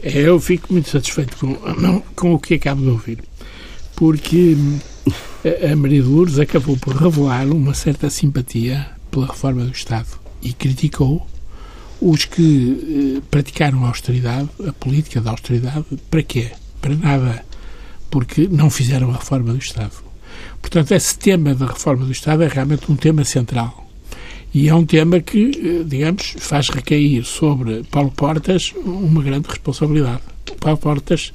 Eu 0.03 0.39
fico 0.39 0.74
muito 0.74 0.89
satisfeito 0.89 1.38
com, 1.38 1.48
não, 1.80 2.01
com 2.15 2.34
o 2.34 2.39
que 2.39 2.56
acabo 2.56 2.82
de 2.82 2.89
ouvir, 2.89 3.20
porque 3.96 4.58
a 5.72 5.75
Maria 5.75 6.01
de 6.01 6.08
Lourdes 6.08 6.39
acabou 6.39 6.75
por 6.77 6.96
revelar 6.96 7.48
uma 7.48 7.74
certa 7.74 8.10
simpatia 8.10 8.88
pela 9.12 9.27
reforma 9.27 9.63
do 9.63 9.72
Estado 9.72 10.08
e 10.41 10.53
criticou 10.53 11.27
os 12.01 12.25
que 12.25 13.18
eh, 13.18 13.22
praticaram 13.30 13.86
a 13.86 13.89
austeridade, 13.89 14.50
a 14.68 14.74
política 14.74 15.22
da 15.22 15.32
austeridade, 15.32 15.86
para 16.10 16.24
quê? 16.24 16.51
Para 16.82 16.96
nada. 16.96 17.46
Porque 18.12 18.48
não 18.48 18.70
fizeram 18.70 19.10
a 19.10 19.13
reforma 19.13 19.53
do 19.53 19.58
Estado. 19.58 19.94
Portanto, 20.62 20.91
esse 20.91 21.18
tema 21.18 21.56
da 21.56 21.65
reforma 21.65 22.06
do 22.06 22.12
Estado 22.12 22.44
é 22.44 22.48
realmente 22.48 22.91
um 22.91 22.96
tema 22.96 23.24
central. 23.24 23.89
E 24.53 24.68
é 24.68 24.75
um 24.75 24.86
tema 24.86 25.20
que, 25.20 25.84
digamos, 25.86 26.36
faz 26.38 26.70
recair 26.70 27.24
sobre 27.24 27.84
Paulo 27.89 28.12
Portas 28.12 28.74
uma 28.86 29.24
grande 29.24 29.48
responsabilidade. 29.48 30.22
Paulo 30.60 30.77
Portas 30.77 31.32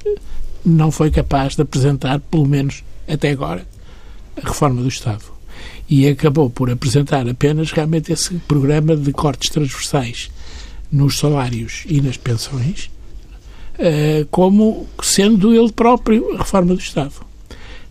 não 0.63 0.91
foi 0.91 1.09
capaz 1.09 1.55
de 1.55 1.63
apresentar, 1.63 2.19
pelo 2.19 2.47
menos 2.47 2.83
até 3.07 3.31
agora, 3.31 3.67
a 4.35 4.47
reforma 4.47 4.81
do 4.81 4.87
Estado. 4.87 5.23
E 5.89 6.07
acabou 6.07 6.49
por 6.49 6.69
apresentar 6.69 7.27
apenas 7.27 7.71
realmente 7.71 8.11
esse 8.11 8.35
programa 8.47 8.95
de 8.95 9.11
cortes 9.11 9.49
transversais 9.49 10.29
nos 10.91 11.17
salários 11.17 11.83
e 11.87 11.99
nas 12.01 12.17
pensões, 12.17 12.91
como 14.31 14.87
sendo 15.01 15.53
ele 15.53 15.71
próprio 15.71 16.33
a 16.33 16.39
reforma 16.39 16.73
do 16.73 16.79
Estado. 16.79 17.13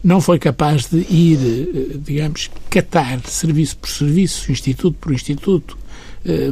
Não 0.02 0.20
foi 0.20 0.38
capaz 0.38 0.86
de 0.86 0.98
ir, 0.98 2.00
digamos, 2.04 2.50
catar 2.70 3.20
serviço 3.26 3.76
por 3.78 3.88
serviço, 3.88 4.52
instituto 4.52 4.96
por 5.00 5.12
instituto, 5.12 5.76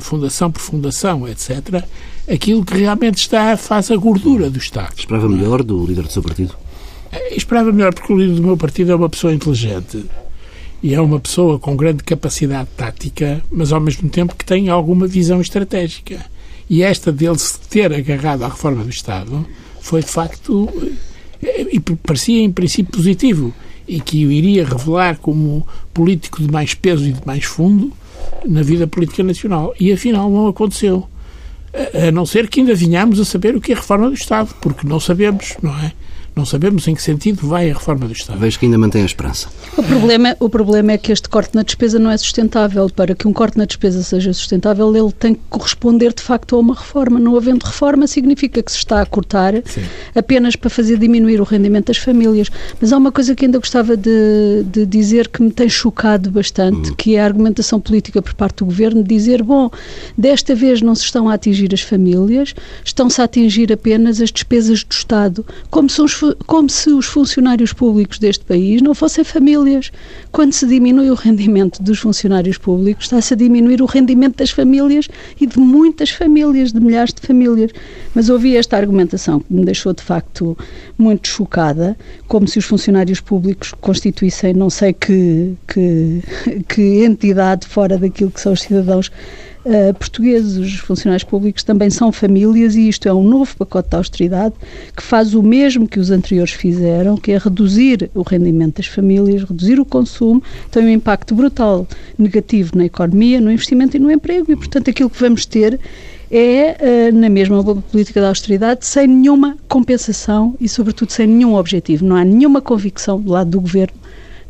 fundação 0.01 0.51
por 0.51 0.61
fundação, 0.61 1.29
etc., 1.29 1.85
aquilo 2.29 2.65
que 2.65 2.77
realmente 2.77 3.19
está, 3.19 3.57
faz 3.57 3.91
a 3.91 3.97
gordura 3.97 4.49
do 4.51 4.59
Estado. 4.59 4.95
Esperava 4.97 5.29
melhor 5.29 5.63
do 5.63 5.85
líder 5.87 6.03
do 6.03 6.13
seu 6.13 6.23
partido? 6.23 6.55
Esperava 7.31 7.71
melhor, 7.71 7.95
porque 7.95 8.13
o 8.13 8.19
líder 8.19 8.35
do 8.37 8.43
meu 8.43 8.57
partido 8.57 8.91
é 8.91 8.95
uma 8.95 9.09
pessoa 9.11 9.33
inteligente 9.33 10.05
e 10.83 10.95
é 10.95 11.01
uma 11.01 11.21
pessoa 11.21 11.59
com 11.59 11.77
grande 11.77 12.03
capacidade 12.03 12.69
tática, 12.77 13.43
mas 13.53 13.73
ao 13.73 13.81
mesmo 13.81 14.09
tempo 14.09 14.35
que 14.35 14.45
tem 14.45 14.69
alguma 14.69 15.07
visão 15.07 15.41
estratégica. 15.41 16.25
E 16.69 16.83
esta 16.83 17.13
dele 17.13 17.39
se 17.39 17.61
ter 17.61 17.93
agarrado 17.93 18.45
à 18.45 18.49
reforma 18.49 18.83
do 18.85 18.91
Estado 18.91 19.47
foi 19.81 20.01
de 20.01 20.09
facto 20.09 20.69
e 21.43 21.79
parecia 21.79 22.41
em 22.41 22.51
princípio 22.51 22.93
positivo 22.93 23.53
e 23.87 24.01
que 24.01 24.25
o 24.27 24.33
iria 24.33 24.65
revelar 24.65 25.19
como 25.19 25.67
político 25.93 26.43
de 26.43 26.51
mais 26.51 26.73
peso 26.73 27.07
e 27.07 27.13
de 27.13 27.27
mais 27.27 27.45
fundo 27.45 27.93
na 28.47 28.63
vida 28.63 28.87
política 28.87 29.23
nacional. 29.23 29.75
E 29.79 29.93
afinal 29.93 30.31
não 30.31 30.49
aconteceu. 30.49 31.07
A 32.07 32.11
não 32.11 32.25
ser 32.25 32.49
que 32.49 32.61
ainda 32.61 32.75
vinhamos 32.75 33.21
a 33.21 33.25
saber 33.25 33.55
o 33.55 33.61
que 33.61 33.73
é 33.73 33.75
reforma 33.75 34.09
do 34.09 34.15
Estado, 34.15 34.55
porque 34.61 34.87
não 34.87 35.01
sabemos, 35.01 35.57
não 35.61 35.77
é? 35.79 35.93
Não 36.37 36.45
sabemos 36.45 36.89
em 36.89 36.97
que 36.97 37.03
sentido 37.03 37.47
vai 37.47 37.71
a 37.71 37.75
reforma 37.75 38.07
do 38.07 38.13
Estado. 38.13 38.41
Vejo 38.41 38.59
que 38.59 38.65
ainda 38.65 38.77
mantém 38.77 39.03
a 39.03 39.07
esperança. 39.07 39.49
O 39.77 39.83
problema, 39.85 40.37
o 40.41 40.49
problema 40.49 40.93
é 40.93 40.99
que 40.99 41.13
este 41.13 41.29
corte 41.29 41.55
na 41.55 41.63
despesa 41.63 41.97
não 41.97 42.11
é 42.11 42.17
sustentável. 42.17 42.91
Para 42.91 43.15
que 43.15 43.29
um 43.29 43.33
corte 43.33 43.57
na 43.57 43.65
despesa 43.65 44.03
seja 44.03 44.33
sustentável, 44.33 44.95
ele 44.97 45.13
tem 45.13 45.35
que 45.35 45.41
corresponder 45.49 46.13
de 46.13 46.23
facto 46.23 46.57
a 46.57 46.59
uma 46.59 46.75
reforma. 46.75 47.21
Não 47.21 47.37
havendo 47.37 47.63
reforma, 47.63 48.09
significa 48.09 48.61
que 48.61 48.73
se 48.73 48.79
está 48.79 49.01
a 49.01 49.07
cortar 49.07 49.55
Sim. 49.65 49.83
apenas 50.13 50.57
para 50.57 50.69
fazer 50.69 50.99
diminuir 50.99 51.41
o 51.41 51.45
rendimento 51.45 51.87
das 51.87 51.99
famílias. 51.99 52.51
Mas 52.81 52.93
há 52.93 52.97
uma 52.97 53.13
coisa 53.13 53.33
que 53.37 53.45
ainda 53.45 53.59
gostava 53.59 53.97
de, 53.97 54.65
de 54.65 54.85
dizer 54.87 55.29
que 55.29 55.41
me 55.41 55.53
tem 55.53 55.69
chocado 55.69 56.33
bastante, 56.33 56.91
hum. 56.91 56.95
que 56.97 57.15
é 57.15 57.21
a 57.21 57.25
argumentação 57.27 57.79
política 57.79 58.21
por 58.21 58.35
parte 58.35 58.57
do 58.57 58.65
governo 58.65 59.05
de 59.05 59.09
dizer: 59.09 59.41
bom, 59.41 59.71
desta 60.19 60.53
vez 60.53 60.83
não 60.83 60.97
se 60.97 61.05
estão 61.05 61.29
a 61.29 61.35
atingir 61.35 61.73
as 61.73 61.81
famílias, 61.81 62.57
estão-se 62.85 63.21
a 63.21 63.25
atingir 63.25 63.73
apenas 63.73 64.21
as 64.21 64.33
despesas 64.33 64.83
do 64.83 64.93
Estado, 64.93 65.47
como 65.71 65.89
são 65.89 66.05
os 66.05 66.24
como 66.47 66.69
se 66.71 66.91
os 66.91 67.07
funcionários 67.07 67.73
públicos 67.73 68.19
deste 68.19 68.45
país 68.45 68.81
não 68.81 68.95
fossem 68.95 69.25
famílias. 69.25 69.91
Quando 70.31 70.53
se 70.53 70.67
diminui 70.67 71.11
o 71.11 71.15
rendimento 71.15 71.83
dos 71.83 71.99
funcionários 71.99 72.59
públicos, 72.59 73.07
está-se 73.07 73.35
a 73.35 73.37
diminuir 73.37 73.83
o 73.83 73.87
rendimento 73.87 74.37
das 74.37 74.51
famílias 74.51 75.09
e 75.41 75.47
de 75.47 75.59
muitas 75.59 76.11
famílias, 76.11 76.73
de 76.73 76.81
milhares 76.81 77.13
de 77.13 77.21
famílias. 77.27 77.71
Mas 78.15 78.29
ouvi 78.29 78.57
esta 78.57 78.77
argumentação 78.77 79.41
que 79.41 79.53
me 79.53 79.65
deixou 79.65 79.93
de 79.93 80.03
facto 80.03 80.57
muito 80.97 81.29
chocada, 81.29 81.97
como 82.27 82.47
se 82.49 82.59
os 82.59 82.65
funcionários 82.65 83.21
públicos 83.21 83.73
constituíssem 83.81 84.55
não 84.55 84.71
sei 84.71 84.93
que, 84.93 85.55
que, 85.67 86.23
que 86.69 87.05
entidade 87.05 87.67
fora 87.67 87.99
daquilo 87.99 88.31
que 88.31 88.41
são 88.41 88.53
os 88.53 88.63
cidadãos 88.63 89.11
Uh, 89.65 89.95
portugueses, 89.95 90.59
os 90.59 90.75
funcionários 90.75 91.25
públicos 91.25 91.63
também 91.63 91.89
são 91.89 92.13
famílias 92.13 92.75
e 92.75 92.87
isto 92.87 93.09
é 93.09 93.15
um 93.15 93.25
novo 93.25 93.57
pacote 93.57 93.89
de 93.89 93.97
austeridade 93.97 94.55
que 94.95 95.03
faz 95.03 95.33
o 95.33 95.43
mesmo 95.43 95.89
que 95.89 95.99
os 95.99 96.11
anteriores 96.11 96.53
fizeram, 96.53 97.17
que 97.17 97.33
é 97.33 97.39
reduzir 97.39 98.11
o 98.15 98.21
rendimento 98.21 98.77
das 98.77 98.87
famílias, 98.87 99.43
reduzir 99.43 99.81
o 99.81 99.85
consumo, 99.87 100.43
tem 100.71 100.85
um 100.85 100.91
impacto 100.91 101.35
brutal 101.35 101.89
negativo 102.19 102.77
na 102.77 102.85
economia, 102.85 103.41
no 103.41 103.51
investimento 103.51 103.97
e 103.97 104.01
no 104.01 104.11
emprego 104.11 104.53
e, 104.53 104.57
portanto, 104.57 104.91
aquilo 104.91 105.09
que 105.09 105.19
vamos 105.19 105.47
ter 105.47 105.81
é, 106.31 107.11
uh, 107.11 107.15
na 107.15 107.31
mesma 107.31 107.65
política 107.65 108.21
de 108.21 108.27
austeridade, 108.27 108.85
sem 108.85 109.07
nenhuma 109.07 109.57
compensação 109.67 110.55
e, 110.61 110.69
sobretudo, 110.69 111.11
sem 111.11 111.27
nenhum 111.27 111.55
objetivo. 111.55 112.05
Não 112.05 112.17
há 112.17 112.25
nenhuma 112.25 112.61
convicção 112.61 113.19
do 113.19 113.31
lado 113.31 113.51
do 113.51 113.61
governo 113.63 114.04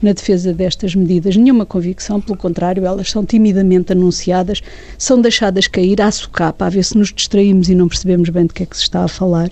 na 0.04 0.12
defesa 0.12 0.52
destas 0.52 0.94
medidas, 0.94 1.37
nenhuma 1.37 1.64
convicção, 1.64 2.20
pelo 2.20 2.37
contrário, 2.37 2.84
elas 2.84 3.11
são 3.11 3.25
timidamente 3.25 3.92
anunciadas, 3.92 4.61
são 4.99 5.20
deixadas 5.20 5.66
cair 5.66 6.00
à 6.00 6.11
socapa, 6.11 6.66
a 6.66 6.68
ver 6.68 6.84
se 6.84 6.96
nos 6.96 7.12
distraímos 7.12 7.68
e 7.68 7.75
não 7.75 7.88
percebemos 7.88 8.28
bem 8.28 8.46
do 8.46 8.54
que 8.54 8.62
é 8.62 8.66
que 8.66 8.76
se 8.76 8.82
está 8.82 9.02
a 9.02 9.08
falar. 9.08 9.50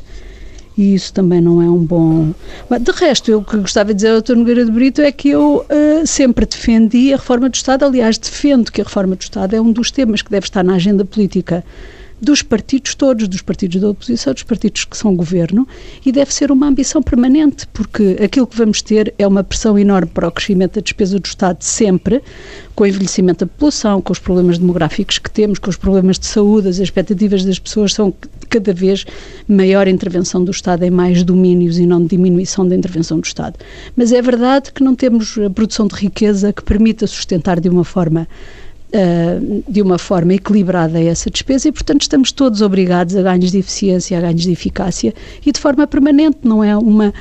E 0.77 0.95
isso 0.95 1.13
também 1.13 1.41
não 1.41 1.61
é 1.61 1.69
um 1.69 1.85
bom. 1.85 2.33
Mas, 2.69 2.83
de 2.83 2.91
resto, 2.93 3.31
eu 3.31 3.43
que 3.43 3.57
gostava 3.59 3.89
de 3.89 3.97
dizer 3.97 4.11
ao 4.15 4.23
Dr. 4.23 4.37
Nogueira 4.37 4.65
de 4.65 4.71
Brito 4.71 5.03
é 5.03 5.13
que 5.13 5.29
eu 5.29 5.67
uh, 5.69 6.07
sempre 6.07 6.47
defendi 6.47 7.13
a 7.13 7.17
reforma 7.17 7.49
do 7.49 7.55
Estado. 7.55 7.85
Aliás, 7.85 8.17
defendo 8.17 8.73
que 8.73 8.81
a 8.81 8.85
reforma 8.85 9.15
do 9.15 9.21
Estado 9.21 9.55
é 9.55 9.61
um 9.61 9.71
dos 9.71 9.91
temas 9.91 10.23
que 10.23 10.31
deve 10.31 10.47
estar 10.47 10.63
na 10.63 10.75
agenda 10.75 11.05
política 11.05 11.63
dos 12.23 12.41
partidos 12.41 12.95
todos, 12.95 13.27
dos 13.27 13.43
partidos 13.43 13.81
da 13.81 13.91
oposição, 13.91 14.33
dos 14.33 14.45
partidos 14.45 14.85
que 14.85 14.97
são 14.97 15.17
governo, 15.17 15.67
e 16.07 16.13
deve 16.13 16.33
ser 16.33 16.53
uma 16.53 16.69
ambição 16.69 17.03
permanente, 17.03 17.67
porque 17.73 18.17
aquilo 18.23 18.47
que 18.47 18.57
vamos 18.57 18.81
ter 18.81 19.13
é 19.19 19.27
uma 19.27 19.43
pressão 19.43 19.77
enorme 19.77 20.09
para 20.09 20.29
o 20.29 20.31
crescimento 20.31 20.77
da 20.77 20.81
despesa 20.81 21.19
do 21.19 21.27
Estado 21.27 21.61
sempre, 21.63 22.23
com 22.77 22.85
o 22.85 22.87
envelhecimento 22.87 23.45
da 23.45 23.51
população, 23.51 24.01
com 24.01 24.13
os 24.13 24.21
problemas 24.21 24.57
demográficos 24.57 25.19
que 25.19 25.29
temos, 25.29 25.59
com 25.59 25.69
os 25.69 25.77
problemas 25.77 26.17
de 26.17 26.27
saúde, 26.27 26.69
as 26.69 26.79
expectativas 26.79 27.45
das 27.45 27.59
pessoas 27.59 27.93
são 27.93 28.15
cada 28.49 28.73
vez 28.73 29.05
maior 29.49 29.89
intervenção 29.89 30.45
do 30.45 30.53
Estado 30.53 30.85
em 30.85 30.91
mais 30.91 31.25
domínios 31.25 31.77
e 31.79 31.87
não 31.87 32.07
diminuição 32.07 32.69
da 32.69 32.77
intervenção 32.77 33.19
do 33.19 33.27
Estado. 33.27 33.59
Mas 33.97 34.13
é 34.13 34.23
verdade 34.23 34.73
que 34.73 34.85
não 34.85 34.95
temos 34.95 35.37
a 35.39 35.51
produção 35.51 35.89
de 35.89 35.97
riqueza 35.97 36.53
que 36.53 36.63
permita 36.63 37.05
sustentar 37.09 37.59
de 37.59 37.69
uma 37.69 37.83
forma 37.83 38.29
uh, 38.95 39.65
de 39.69 39.83
uma 39.83 39.99
forma 39.99 40.35
equilibrada 40.35 41.01
essa 41.01 41.31
despesa 41.31 41.69
e, 41.69 41.73
portanto, 41.73 42.03
estamos 42.03 42.33
todos 42.33 42.61
obrigados 42.61 43.17
a 43.17 43.23
ganhos 43.23 43.51
de 43.51 43.59
eficiência, 43.59 44.19
a 44.19 44.21
ganhos 44.21 44.43
de 44.43 44.53
eficácia 44.53 45.15
e 45.45 45.53
de 45.53 45.61
forma 45.61 45.87
permanente, 45.87 46.39
não 46.43 46.63
é 46.63 46.77
uma 46.77 47.13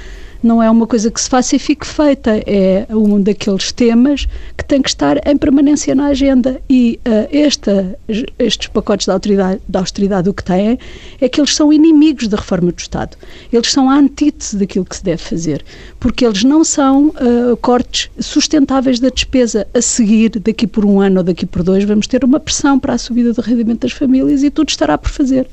não 0.44 0.62
é 0.62 0.70
uma 0.70 0.88
coisa 0.88 1.12
que 1.12 1.20
se 1.20 1.30
faça 1.30 1.56
e 1.56 1.60
fique 1.60 1.86
feita, 1.86 2.32
é 2.46 2.86
um 2.90 3.22
daqueles 3.22 3.72
temas 3.72 4.28
que 4.58 4.66
tem 4.66 4.82
que 4.82 4.90
estar 4.90 5.18
em 5.28 5.38
permanência 5.38 5.94
na 5.94 6.08
agenda. 6.08 6.62
E 6.70 7.00
uh, 7.08 7.28
esta, 7.32 7.98
estes 8.40 8.68
pacotes 8.68 9.06
de 9.06 9.12
austeridade, 9.12 9.62
de 9.68 9.78
austeridade 9.78 10.30
o 10.30 10.34
que 10.34 10.44
têm 10.44 10.80
é 11.20 11.30
que 11.30 11.40
eles 11.40 11.56
são 11.56 11.72
inimigos 11.72 12.28
da 12.28 12.38
reforma 12.38 12.72
do 12.72 12.80
Estado. 12.80 13.18
Eles 13.52 13.72
são 13.72 13.90
a 13.90 13.96
antítese 13.96 14.58
daquilo 14.58 14.86
que 14.86 14.96
se 14.96 15.04
deve 15.04 15.22
fazer, 15.22 15.64
porque 16.00 16.26
eles 16.26 16.44
não 16.44 16.64
são 16.64 17.10
uh, 17.10 17.58
cortes 17.58 18.10
sustentáveis 18.20 19.00
da 19.00 19.10
despesa. 19.10 19.68
A 19.74 19.82
seguir, 19.82 20.30
daqui 20.40 20.66
por 20.66 20.86
um 20.86 21.00
ano 21.00 21.20
ou 21.20 21.24
daqui 21.24 21.46
por 21.46 21.64
dois, 21.64 21.84
vamos 21.84 22.08
ter 22.08 22.24
uma 22.24 22.40
pressão 22.40 22.80
para 22.80 22.94
a 22.94 22.98
subida 22.98 23.34
do 23.34 23.42
rendimento 23.42 23.82
das 23.82 23.92
famílias 23.92 24.44
e 24.44 24.50
tudo 24.50 24.70
estará 24.70 24.98
por 24.98 25.10
fazer. 25.10 25.48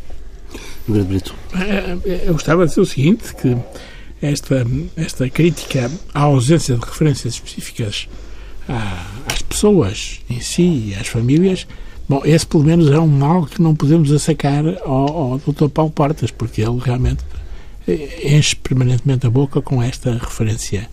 Brito. 0.86 1.34
Eh, 1.54 2.24
eu 2.26 2.32
gostava 2.32 2.64
de 2.64 2.70
dizer 2.70 2.80
o 2.80 2.86
seguinte, 2.86 3.34
que 3.34 3.56
esta, 4.20 4.66
esta 4.96 5.28
crítica 5.28 5.90
à 6.12 6.22
ausência 6.22 6.76
de 6.76 6.84
referências 6.84 7.34
específicas 7.34 8.08
às 9.26 9.40
pessoas 9.42 10.20
em 10.28 10.40
si 10.40 10.88
e 10.88 10.96
às 11.00 11.06
famílias, 11.06 11.66
bom, 12.08 12.20
esse 12.24 12.46
pelo 12.46 12.64
menos 12.64 12.90
é 12.90 12.98
um 12.98 13.06
mal 13.06 13.46
que 13.46 13.62
não 13.62 13.74
podemos 13.74 14.12
assacar 14.12 14.64
ao, 14.84 15.32
ao 15.32 15.38
Dr. 15.38 15.68
Paulo 15.68 15.90
Portas, 15.90 16.30
porque 16.30 16.60
ele 16.60 16.78
realmente 16.78 17.24
enche 18.22 18.54
permanentemente 18.56 19.26
a 19.26 19.30
boca 19.30 19.62
com 19.62 19.82
esta 19.82 20.12
referência. 20.12 20.88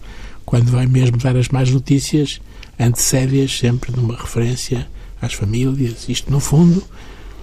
Quando 0.45 0.71
vai 0.71 0.85
mesmo 0.85 1.17
dar 1.17 1.35
as 1.35 1.49
más 1.49 1.69
notícias, 1.69 2.39
antecede-as 2.79 3.57
sempre 3.57 3.91
numa 3.91 4.15
referência 4.15 4.87
às 5.21 5.33
famílias. 5.33 6.07
Isto, 6.07 6.31
no 6.31 6.39
fundo, 6.39 6.83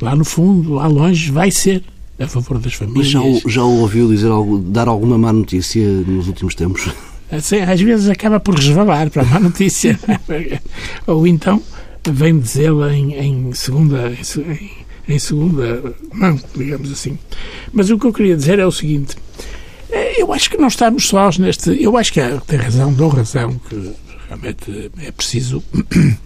lá 0.00 0.16
no 0.16 0.24
fundo, 0.24 0.74
lá 0.74 0.86
longe, 0.86 1.30
vai 1.30 1.50
ser 1.50 1.82
a 2.22 2.28
favor 2.28 2.58
das 2.58 2.74
famílias. 2.74 3.12
Mas 3.12 3.42
já, 3.42 3.50
já 3.50 3.62
o 3.62 3.80
ouviu 3.80 4.08
dizer 4.08 4.30
algo, 4.30 4.58
dar 4.58 4.88
alguma 4.88 5.18
má 5.18 5.32
notícia 5.32 5.86
nos 5.86 6.28
últimos 6.28 6.54
tempos? 6.54 6.90
Assim, 7.30 7.60
às 7.60 7.80
vezes 7.80 8.08
acaba 8.08 8.38
por 8.38 8.54
resvalar 8.54 9.10
para 9.10 9.22
a 9.22 9.24
má 9.24 9.40
notícia. 9.40 9.98
Ou 11.06 11.26
então 11.26 11.62
vem 12.10 12.38
dizê-la 12.38 12.92
em, 12.92 13.14
em, 13.14 13.54
segunda 13.54 14.10
em, 14.10 14.70
em, 15.08 15.18
segunda 15.18 15.94
mão, 16.12 16.38
digamos 16.54 16.92
assim. 16.92 17.18
Mas 17.72 17.90
o 17.90 17.98
que 17.98 18.06
eu 18.06 18.12
queria 18.12 18.36
dizer 18.36 18.58
é 18.58 18.66
o 18.66 18.72
seguinte. 18.72 19.16
Eh, 19.90 20.20
eu 20.20 20.32
acho 20.32 20.50
que 20.50 20.58
não 20.58 20.68
estamos 20.68 21.08
sós 21.08 21.38
neste... 21.38 21.82
Eu 21.82 21.96
acho 21.96 22.12
que 22.12 22.20
tem 22.46 22.58
razão, 22.58 22.92
dou 22.92 23.08
razão, 23.08 23.58
que 23.68 23.92
realmente 24.28 24.90
é 24.98 25.12
preciso 25.12 25.62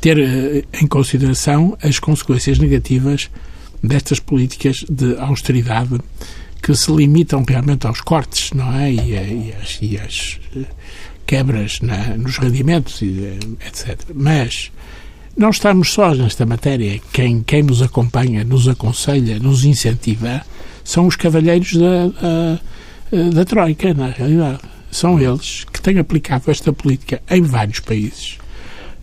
ter 0.00 0.18
eh, 0.18 0.64
em 0.80 0.86
consideração 0.86 1.76
as 1.82 1.98
consequências 1.98 2.58
negativas 2.58 3.28
destas 3.86 4.20
políticas 4.20 4.84
de 4.88 5.16
austeridade 5.18 6.00
que 6.62 6.74
se 6.74 6.90
limitam 6.90 7.44
realmente 7.46 7.86
aos 7.86 8.00
cortes, 8.00 8.50
não 8.52 8.74
é? 8.74 8.90
E, 8.90 8.98
e, 8.98 9.54
as, 9.60 9.78
e 9.80 9.98
as, 9.98 10.40
eh, 10.56 10.64
quebras 11.26 11.80
na, 11.80 12.16
nos 12.16 12.38
rendimentos, 12.38 13.00
eh, 13.02 13.38
etc. 13.66 13.98
Mas 14.14 14.70
não 15.36 15.50
estamos 15.50 15.92
sós 15.92 16.18
nesta 16.18 16.46
matéria. 16.46 17.00
Quem, 17.12 17.42
quem 17.42 17.62
nos 17.62 17.82
acompanha, 17.82 18.42
nos 18.44 18.68
aconselha, 18.68 19.38
nos 19.38 19.64
incentiva, 19.64 20.42
são 20.82 21.06
os 21.06 21.16
cavalheiros 21.16 21.74
da, 21.74 22.06
da, 22.08 23.30
da 23.32 23.44
Troika, 23.44 23.92
na 23.92 24.08
realidade. 24.08 24.60
São 24.90 25.20
eles 25.20 25.64
que 25.72 25.80
têm 25.80 25.98
aplicado 25.98 26.50
esta 26.50 26.72
política 26.72 27.20
em 27.28 27.42
vários 27.42 27.80
países. 27.80 28.38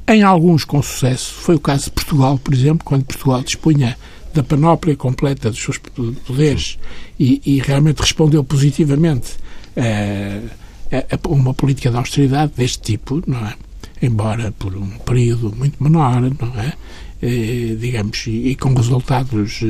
Em 0.07 0.23
alguns 0.23 0.65
com 0.65 0.81
sucesso. 0.81 1.33
Foi 1.33 1.55
o 1.55 1.59
caso 1.59 1.85
de 1.85 1.91
Portugal, 1.91 2.37
por 2.37 2.53
exemplo, 2.53 2.83
quando 2.83 3.05
Portugal 3.05 3.43
dispunha 3.43 3.97
da 4.33 4.43
panóplia 4.43 4.95
completa 4.95 5.49
dos 5.49 5.61
seus 5.61 5.77
poderes 5.77 6.77
e, 7.19 7.41
e 7.45 7.59
realmente 7.59 7.99
respondeu 7.99 8.43
positivamente 8.43 9.33
a, 9.77 11.15
a, 11.15 11.27
uma 11.29 11.53
política 11.53 11.89
de 11.89 11.97
austeridade 11.97 12.53
deste 12.55 12.81
tipo, 12.81 13.21
não 13.27 13.45
é? 13.45 13.55
Embora 14.01 14.51
por 14.51 14.75
um 14.75 14.89
período 14.99 15.55
muito 15.55 15.81
menor, 15.81 16.21
não 16.21 16.59
é? 16.59 16.73
E, 17.21 17.77
digamos, 17.79 18.27
e, 18.27 18.49
e, 18.49 18.55
com 18.55 18.73
resultados 18.73 19.61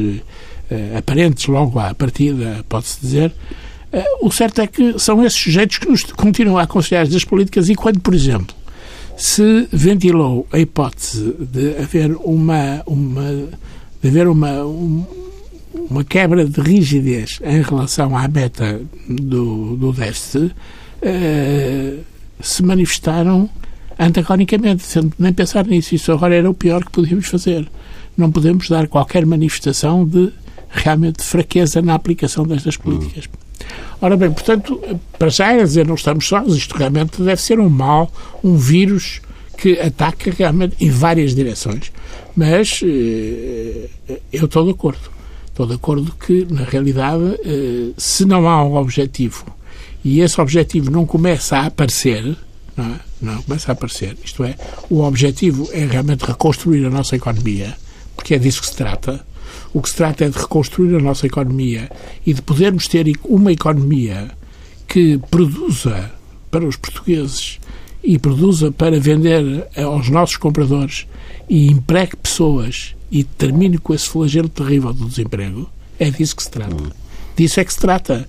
eh, 0.71 0.97
aparentes 0.97 1.45
logo 1.45 1.77
à 1.77 1.93
partida, 1.93 2.65
pode-se 2.67 2.99
dizer, 2.99 3.31
eh, 3.91 4.03
o 4.21 4.31
certo 4.31 4.59
é 4.59 4.65
que 4.65 4.97
são 4.97 5.23
esses 5.23 5.39
sujeitos 5.39 5.77
que 5.77 5.87
nos 5.87 6.03
continuam 6.03 6.57
a 6.57 6.63
aconselhar 6.63 7.05
as 7.05 7.23
políticas 7.23 7.69
e 7.69 7.75
quando, 7.75 7.99
por 7.99 8.15
exemplo, 8.15 8.55
se 9.15 9.67
ventilou 9.71 10.47
a 10.51 10.57
hipótese 10.57 11.35
de 11.39 11.77
haver 11.77 12.15
uma, 12.23 12.81
uma 12.87 13.49
de 14.03 14.09
haver 14.09 14.27
uma, 14.27 14.63
uma 15.89 16.03
quebra 16.03 16.45
de 16.45 16.59
rigidez 16.59 17.39
em 17.41 17.61
relação 17.61 18.15
à 18.17 18.27
meta 18.27 18.81
do, 19.07 19.77
do 19.77 19.93
déficit, 19.93 20.53
eh, 21.01 21.99
se 22.41 22.61
manifestaram 22.61 23.49
antagonicamente, 23.97 24.83
sendo 24.83 25.13
nem 25.17 25.31
pensar 25.31 25.65
nisso. 25.65 25.95
Isso 25.95 26.11
agora 26.11 26.35
era 26.35 26.49
o 26.49 26.53
pior 26.53 26.83
que 26.83 26.91
podíamos 26.91 27.27
fazer. 27.27 27.65
Não 28.17 28.29
podemos 28.29 28.67
dar 28.67 28.87
qualquer 28.87 29.25
manifestação 29.25 30.05
de 30.05 30.31
realmente 30.69 31.23
fraqueza 31.23 31.81
na 31.81 31.93
aplicação 31.93 32.45
destas 32.45 32.75
políticas. 32.75 33.29
Ora 34.01 34.17
bem, 34.17 34.31
portanto, 34.31 34.81
para 35.17 35.29
já 35.29 35.53
é 35.53 35.63
dizer, 35.63 35.87
não 35.87 35.95
estamos 35.95 36.27
sós, 36.27 36.53
isto 36.53 36.75
realmente 36.75 37.21
deve 37.21 37.41
ser 37.41 37.57
um 37.59 37.69
mal, 37.69 38.11
um 38.43 38.57
vírus 38.57 39.21
que 39.57 39.79
ataca 39.79 40.31
realmente 40.31 40.75
em 40.79 40.89
várias 40.89 41.33
direções. 41.33 41.91
Mas 42.35 42.81
eh, 42.83 43.89
eu 44.31 44.45
estou 44.45 44.65
de 44.65 44.71
acordo. 44.71 45.11
Estou 45.47 45.67
de 45.67 45.73
acordo 45.73 46.13
que, 46.15 46.47
na 46.49 46.63
realidade, 46.63 47.39
eh, 47.45 47.91
se 47.97 48.25
não 48.25 48.47
há 48.49 48.63
um 48.63 48.75
objetivo 48.75 49.45
e 50.03 50.19
esse 50.19 50.39
objetivo 50.41 50.91
não 50.91 51.05
começa 51.05 51.57
a 51.57 51.67
aparecer, 51.67 52.35
não, 52.75 52.85
é? 52.85 52.99
não 53.21 53.41
começa 53.43 53.71
a 53.71 53.73
aparecer, 53.73 54.17
isto 54.23 54.43
é, 54.43 54.55
o 54.89 55.01
objetivo 55.01 55.69
é 55.71 55.85
realmente 55.85 56.25
reconstruir 56.25 56.85
a 56.85 56.89
nossa 56.89 57.15
economia, 57.15 57.75
porque 58.15 58.35
é 58.35 58.39
disso 58.39 58.61
que 58.61 58.67
se 58.67 58.75
trata. 58.75 59.25
O 59.73 59.81
que 59.81 59.89
se 59.89 59.95
trata 59.95 60.25
é 60.25 60.29
de 60.29 60.37
reconstruir 60.37 60.95
a 60.95 60.99
nossa 60.99 61.25
economia 61.25 61.89
e 62.25 62.33
de 62.33 62.41
podermos 62.41 62.87
ter 62.87 63.05
uma 63.23 63.51
economia 63.51 64.31
que 64.87 65.17
produza 65.31 66.11
para 66.51 66.65
os 66.65 66.75
portugueses 66.75 67.59
e 68.03 68.19
produza 68.19 68.71
para 68.71 68.99
vender 68.99 69.67
aos 69.77 70.09
nossos 70.09 70.35
compradores 70.37 71.07
e 71.49 71.67
empregue 71.67 72.15
pessoas 72.17 72.95
e 73.11 73.23
termine 73.23 73.77
com 73.77 73.93
esse 73.93 74.09
flagelo 74.09 74.49
terrível 74.49 74.91
do 74.91 75.05
desemprego, 75.05 75.69
é 75.99 76.09
disso 76.09 76.35
que 76.35 76.43
se 76.43 76.51
trata. 76.51 76.75
Hum. 76.75 76.89
Disso 77.35 77.59
é 77.59 77.65
que 77.65 77.73
se 77.73 77.79
trata. 77.79 78.27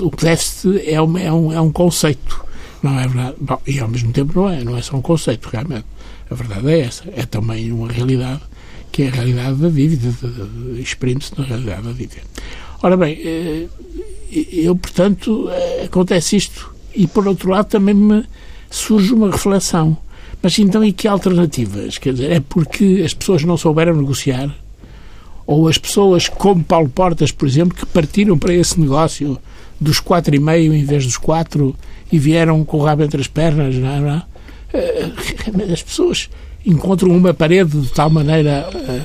O 0.00 0.10
déficit 0.10 0.82
é, 0.88 1.00
uma, 1.00 1.20
é, 1.20 1.32
um, 1.32 1.52
é 1.52 1.60
um 1.60 1.72
conceito, 1.72 2.44
não 2.82 2.98
é 2.98 3.06
verdade? 3.06 3.36
Bom, 3.40 3.60
e 3.66 3.78
ao 3.78 3.88
mesmo 3.88 4.12
tempo 4.12 4.32
não 4.34 4.48
é, 4.48 4.64
não 4.64 4.76
é 4.76 4.82
só 4.82 4.96
um 4.96 5.02
conceito, 5.02 5.48
realmente. 5.48 5.86
A 6.30 6.34
verdade 6.34 6.70
é 6.70 6.80
essa. 6.80 7.04
É 7.14 7.24
também 7.24 7.72
uma 7.72 7.88
realidade 7.88 8.40
que 8.92 9.04
é 9.04 9.08
a 9.08 9.10
realidade 9.12 9.56
da 9.56 9.68
dívida, 9.68 10.12
exprime-se 10.78 11.38
na 11.38 11.44
realidade 11.44 11.82
da 11.82 11.92
dívida. 11.92 12.22
Ora 12.82 12.96
bem, 12.96 13.18
eh, 13.24 13.68
eu, 14.52 14.74
portanto, 14.74 15.48
eh, 15.50 15.84
acontece 15.84 16.36
isto. 16.36 16.74
E, 16.94 17.06
por 17.06 17.26
outro 17.28 17.50
lado, 17.50 17.68
também 17.68 17.94
me 17.94 18.24
surge 18.70 19.12
uma 19.12 19.30
reflexão. 19.30 19.96
Mas 20.42 20.58
então, 20.58 20.82
e 20.82 20.92
que 20.92 21.06
alternativas? 21.06 21.98
Quer 21.98 22.14
dizer, 22.14 22.30
é 22.30 22.40
porque 22.40 23.02
as 23.04 23.12
pessoas 23.12 23.44
não 23.44 23.56
souberam 23.56 23.94
negociar? 23.94 24.54
Ou 25.46 25.68
as 25.68 25.76
pessoas, 25.76 26.28
como 26.28 26.62
Paulo 26.62 26.88
Portas, 26.88 27.32
por 27.32 27.46
exemplo, 27.46 27.76
que 27.76 27.84
partiram 27.84 28.38
para 28.38 28.54
esse 28.54 28.80
negócio 28.80 29.36
dos 29.80 29.98
quatro 29.98 30.34
e 30.34 30.38
meio 30.38 30.72
em 30.72 30.84
vez 30.84 31.04
dos 31.04 31.16
quatro 31.16 31.74
e 32.12 32.18
vieram 32.18 32.64
com 32.64 32.78
o 32.78 32.84
rabo 32.84 33.02
entre 33.02 33.20
as 33.20 33.26
pernas, 33.26 33.74
não 33.74 33.88
é? 33.88 34.00
Não 34.00 34.10
é? 34.10 34.22
Eh, 34.72 35.72
as 35.72 35.82
pessoas 35.82 36.30
encontram 36.64 37.10
uma 37.10 37.34
parede 37.34 37.80
de 37.80 37.88
tal 37.88 38.10
maneira 38.10 38.68
eh, 38.72 39.00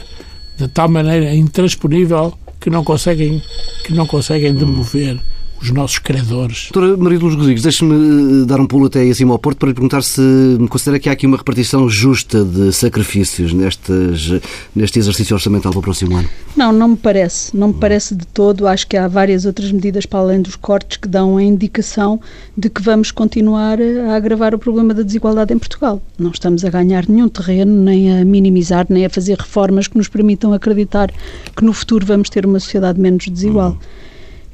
de 0.58 0.68
tal 0.68 0.88
maneira 0.88 1.34
intransponível 1.34 2.34
que 2.60 2.70
não 2.70 2.84
conseguem 2.84 3.42
que 3.84 3.94
não 3.94 4.06
conseguem 4.06 4.54
demover 4.54 5.20
os 5.62 5.72
nossos 5.72 6.00
credores. 6.00 6.70
Doutora 6.72 6.98
Maria 6.98 7.20
Luz 7.20 7.36
Rodrigues, 7.36 7.64
deixe-me 7.64 8.44
eh, 8.44 8.46
dar 8.46 8.60
um 8.60 8.68
pulo 8.68 8.86
até 8.86 9.00
aí 9.00 9.12
acima 9.12 9.34
ao 9.34 9.40
Porto 9.40 9.58
para 9.58 9.70
lhe 9.70 9.74
perguntar 9.74 10.02
se 10.04 10.22
considera 10.70 11.00
que 11.00 11.10
há 11.10 11.14
aqui 11.14 11.26
uma 11.26 11.38
repartição 11.38 11.90
justa 11.90 12.44
de 12.44 12.72
sacrifícios 12.72 13.54
nestes, 13.54 14.42
neste 14.76 15.00
exercício 15.00 15.34
orçamental 15.34 15.72
para 15.72 15.80
o 15.80 15.82
próximo 15.82 16.18
ano. 16.18 16.30
Não, 16.56 16.72
não 16.72 16.90
me 16.90 16.98
parece. 16.98 17.56
Não 17.56 17.70
me 17.70 17.74
parece 17.74 18.16
de 18.16 18.26
todo. 18.28 18.68
Acho 18.68 18.88
que 18.88 18.98
há 18.98 19.08
várias 19.08 19.46
outras 19.46 19.72
medidas 19.72 20.06
para 20.06 20.20
além 20.20 20.42
dos 20.42 20.56
cortes 20.56 20.98
que 20.98 21.08
dão 21.08 21.38
a 21.38 21.44
indicação 21.44 22.20
de 22.58 22.70
que 22.70 22.82
vamos 22.82 23.12
continuar 23.12 23.80
a 23.82 24.16
agravar 24.16 24.54
o 24.54 24.60
problema 24.60 24.94
da 24.94 25.04
desigualdade 25.04 25.54
em 25.54 25.60
Portugal. 25.60 26.02
Não 26.18 26.32
estamos 26.32 26.64
a 26.64 26.70
ganhar 26.70 27.08
nenhum 27.08 27.28
terreno, 27.28 27.72
nem 27.84 28.20
a 28.20 28.26
minimizar, 28.26 28.86
nem 28.90 29.06
a 29.06 29.10
fazer 29.10 29.38
reformas 29.38 29.88
que 29.88 29.98
nos 29.98 30.08
permitam 30.08 30.54
acreditar 30.54 31.12
que 31.56 31.64
no 31.64 31.74
futuro 31.74 32.06
vamos 32.06 32.30
ter 32.30 32.46
uma 32.46 32.60
sociedade 32.60 33.00
menos 33.00 33.26
desigual. 33.28 33.72
Uhum. 33.72 33.78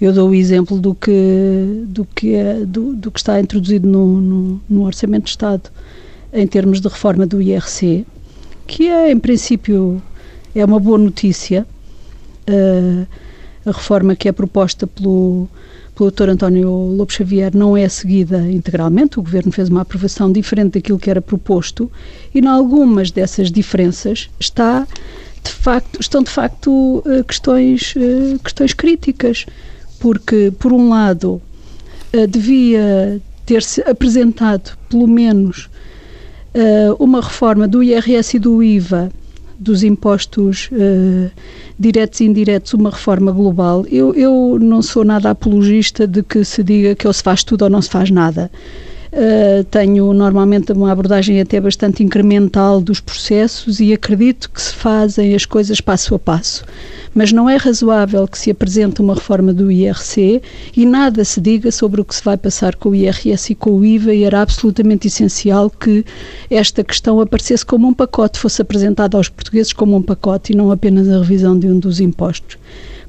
Eu 0.02 0.12
dou 0.12 0.32
o 0.32 0.34
exemplo 0.34 0.80
do 0.80 0.96
que, 0.96 1.84
do 1.86 2.06
que, 2.06 2.34
é, 2.34 2.66
do, 2.66 2.96
do 2.96 3.12
que 3.12 3.20
está 3.20 3.40
introduzido 3.40 3.88
no, 3.88 4.20
no, 4.20 4.62
no, 4.68 4.84
Orçamento 4.84 5.26
de 5.26 5.30
Estado 5.30 5.70
em 6.34 6.48
termos 6.48 6.82
de 6.82 6.88
reforma 6.88 7.28
do 7.28 7.40
IRC, 7.40 8.04
que 8.66 8.88
é, 8.88 9.12
em 9.12 9.20
princípio, 9.20 10.02
é 10.56 10.66
uma 10.66 10.80
boa 10.80 10.98
notícia. 10.98 11.68
Uh, 12.50 13.06
a 13.64 13.72
reforma 13.72 14.16
que 14.16 14.28
é 14.28 14.32
proposta 14.32 14.88
pelo, 14.88 15.48
pelo 15.96 16.10
Dr. 16.10 16.30
António 16.30 16.72
Lobo 16.72 17.14
Xavier 17.14 17.56
não 17.56 17.78
é 17.78 17.88
seguida 17.88 18.40
integralmente. 18.50 19.20
O 19.20 19.22
Governo 19.22 19.52
fez 19.52 19.70
uma 19.70 19.82
aprovação 19.82 20.32
diferente 20.32 20.80
daquilo 20.80 20.98
que 20.98 21.12
era 21.12 21.22
proposto 21.22 21.92
e, 22.34 22.40
em 22.40 22.48
algumas 22.48 23.12
dessas 23.12 23.52
diferenças, 23.52 24.32
está 24.40 24.88
de 25.44 25.52
facto, 25.52 26.02
estão 26.02 26.24
de 26.24 26.32
facto 26.32 27.04
uh, 27.06 27.24
questões, 27.24 27.94
uh, 27.96 28.40
questões 28.40 28.74
críticas 28.74 29.46
porque, 30.02 30.52
por 30.60 30.74
um 30.74 30.90
lado, 30.90 31.42
uh, 32.14 32.28
devia 32.28 33.22
ter-se 33.46 33.82
apresentado, 33.82 34.78
pelo 34.90 35.08
menos, 35.08 35.70
uh, 36.56 36.96
uma 37.00 37.22
reforma 37.22 37.68
do 37.68 37.82
IRS 37.82 38.36
e 38.36 38.40
do 38.40 38.62
IVA 38.62 39.12
dos 39.60 39.84
impostos 39.84 40.70
uh, 40.72 41.32
diretos 41.78 42.20
e 42.20 42.26
indiretos 42.26 42.74
uma 42.74 42.90
reforma 42.90 43.32
global. 43.32 43.86
Eu, 43.92 44.14
eu 44.16 44.58
não 44.60 44.82
sou 44.82 45.06
nada 45.06 45.30
apologista 45.30 46.08
de 46.08 46.24
que 46.24 46.44
se 46.44 46.64
diga 46.64 46.96
que 46.96 47.06
ou 47.06 47.14
se 47.14 47.22
faz 47.22 47.44
tudo 47.44 47.62
ou 47.62 47.70
não 47.70 47.82
se 47.82 47.90
faz 47.90 48.10
nada. 48.10 48.50
Uh, 49.14 49.66
tenho 49.66 50.14
normalmente 50.14 50.72
uma 50.72 50.90
abordagem 50.90 51.42
até 51.42 51.60
bastante 51.60 52.02
incremental 52.02 52.80
dos 52.80 53.02
processos 53.02 53.82
e 53.82 53.92
acredito 53.92 54.50
que 54.50 54.62
se 54.62 54.74
fazem 54.74 55.36
as 55.36 55.46
coisas 55.46 55.82
passo 55.82 56.16
a 56.16 56.20
passo. 56.20 56.64
Mas 57.14 57.34
não 57.34 57.50
é 57.50 57.58
razoável 57.58 58.26
que 58.26 58.40
se 58.40 58.50
apresente 58.50 59.02
uma 59.02 59.14
reforma 59.14 59.54
do 59.54 59.70
IRC 59.70 60.42
e 60.78 60.86
nada 60.86 61.26
se 61.26 61.42
diga 61.42 61.74
sobre 61.74 62.00
o 62.00 62.06
que 62.06 62.16
se 62.16 62.24
vai 62.24 62.38
passar 62.38 62.76
com 62.76 62.90
o 62.90 62.96
IRS 62.96 63.52
e 63.52 63.56
com 63.56 63.72
o 63.72 63.84
IVA 63.84 64.14
e 64.14 64.24
era 64.24 64.42
absolutamente 64.42 65.08
essencial 65.08 65.70
que 65.70 66.06
esta 66.50 66.82
questão 66.82 67.20
aparecesse 67.20 67.66
como 67.66 67.90
um 67.90 67.94
pacote, 67.94 68.40
fosse 68.40 68.62
apresentada 68.62 69.18
aos 69.18 69.28
portugueses 69.28 69.74
como 69.74 69.98
um 69.98 70.02
pacote 70.02 70.54
e 70.54 70.56
não 70.56 70.72
apenas 70.72 71.10
a 71.10 71.18
revisão 71.18 71.60
de 71.60 71.68
um 71.68 71.78
dos 71.78 72.00
impostos 72.00 72.58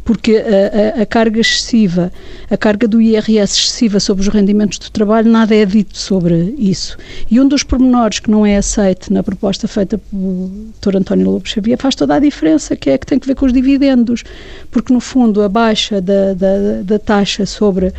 porque 0.05 0.37
a, 0.37 0.99
a, 0.99 1.03
a, 1.03 1.07
carga 1.07 1.41
excessiva, 1.41 2.13
a 2.51 2.57
carga 2.57 2.89
do 2.89 3.01
IRS 3.01 3.59
excessiva 3.59 4.01
sobre 4.01 4.23
os 4.23 4.29
rendimentos 4.29 4.79
do 4.79 4.91
trabalho, 4.91 5.31
nada 5.31 5.55
é 5.55 5.65
dito 5.65 5.97
sobre 5.97 6.55
isso. 6.59 6.97
E 7.31 7.41
um 7.41 7.47
dos 7.47 7.63
pormenores 7.63 8.19
que 8.19 8.31
não 8.31 8.45
é 8.45 8.57
aceito 8.57 9.13
na 9.13 9.23
proposta 9.23 9.69
feita 9.69 9.99
pelo 9.99 10.51
Dr. 10.81 10.97
António 10.97 11.31
Lopes 11.31 11.53
Xavier 11.53 11.79
faz 11.79 11.95
toda 11.95 12.17
a 12.17 12.19
diferença, 12.19 12.75
que 12.75 12.91
é 12.91 12.99
que 12.99 13.07
tem 13.07 13.19
que 13.19 13.27
ver 13.27 13.37
com 13.37 13.47
os 13.47 13.53
dividendos, 13.53 14.25
porque 14.71 14.93
no 14.93 15.01
fundo 15.01 15.43
a 15.43 15.49
baixa 15.49 16.01
da, 16.01 16.35
da, 16.35 16.83
da 16.83 16.99
taxa 16.99 17.47
sobre, 17.47 17.93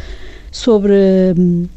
sobre 0.51 0.93
hum, 1.37 1.67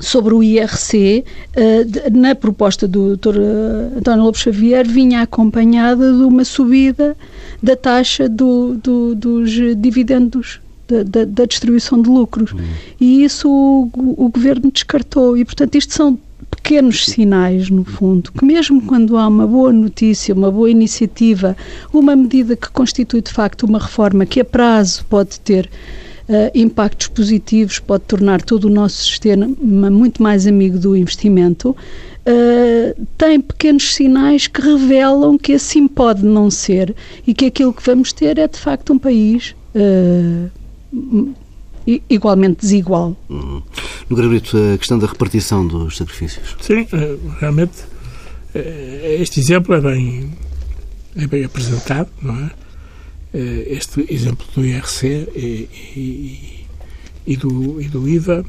sobre 0.00 0.34
o 0.34 0.42
IRC, 0.42 1.24
eh, 1.54 1.86
na 2.10 2.34
proposta 2.34 2.88
do 2.88 3.16
Dr. 3.16 3.36
Eh, 3.36 3.98
António 3.98 4.24
Lopes 4.24 4.40
Xavier, 4.40 4.86
vinha 4.88 5.22
acompanhada 5.22 6.12
de 6.12 6.22
uma 6.22 6.44
subida 6.44 7.16
da 7.62 7.76
taxa 7.76 8.28
do, 8.28 8.74
do, 8.82 9.14
dos 9.14 9.50
dividendos 9.76 10.60
da, 10.88 11.24
da, 11.24 11.44
distribuição 11.44 12.02
de 12.02 12.08
lucros. 12.08 12.52
Uhum. 12.52 12.60
E 13.00 13.22
isso 13.22 13.48
o, 13.48 13.90
o, 13.94 14.28
governo 14.28 14.72
descartou. 14.72 15.36
E, 15.36 15.44
portanto, 15.44 15.76
isto 15.76 15.94
são 15.94 16.18
pequenos 16.50 17.06
sinais, 17.06 17.70
no 17.70 17.84
fundo, 17.84 18.32
que 18.32 18.44
mesmo 18.44 18.82
quando 18.82 19.16
há 19.16 19.28
uma 19.28 19.46
boa 19.46 19.72
notícia, 19.72 20.34
uma 20.34 20.50
boa 20.50 20.70
iniciativa, 20.70 21.56
uma 21.92 22.16
medida 22.16 22.56
que 22.56 22.68
constitui 22.70 23.22
de 23.22 23.30
facto 23.30 23.64
uma 23.64 23.78
reforma 23.78 24.26
que 24.26 24.40
a 24.40 24.44
prazo 24.44 25.04
pode 25.08 25.38
ter 25.40 25.70
impactos 26.54 27.08
positivos, 27.08 27.78
pode 27.78 28.04
tornar 28.04 28.42
todo 28.42 28.66
o 28.66 28.70
nosso 28.70 29.04
sistema 29.04 29.50
muito 29.60 30.22
mais 30.22 30.46
amigo 30.46 30.78
do 30.78 30.96
investimento, 30.96 31.70
uh, 31.70 33.06
tem 33.18 33.40
pequenos 33.40 33.94
sinais 33.94 34.46
que 34.46 34.60
revelam 34.60 35.36
que 35.38 35.54
assim 35.54 35.88
pode 35.88 36.24
não 36.24 36.50
ser 36.50 36.94
e 37.26 37.34
que 37.34 37.46
aquilo 37.46 37.72
que 37.72 37.84
vamos 37.84 38.12
ter 38.12 38.38
é 38.38 38.46
de 38.46 38.58
facto 38.58 38.92
um 38.92 38.98
país 38.98 39.54
uh, 39.74 41.34
igualmente 42.08 42.60
desigual. 42.60 43.16
Uhum. 43.28 43.62
No 44.08 44.16
Gabrielito, 44.16 44.56
a 44.74 44.78
questão 44.78 44.98
da 44.98 45.06
repartição 45.06 45.66
dos 45.66 45.96
sacrifícios. 45.96 46.56
Sim, 46.60 46.86
realmente 47.40 47.72
este 48.52 49.40
exemplo 49.40 49.74
é 49.74 49.80
bem, 49.80 50.30
é 51.16 51.26
bem 51.26 51.44
apresentado, 51.44 52.08
não 52.20 52.34
é? 52.34 52.50
Eh, 53.32 53.74
este 53.76 54.04
exemplo 54.12 54.44
do 54.56 54.64
IRC 54.66 55.28
e, 55.36 55.68
e, 55.94 56.66
e, 57.24 57.36
do, 57.36 57.80
e 57.80 57.86
do 57.86 58.08
IVA 58.08 58.44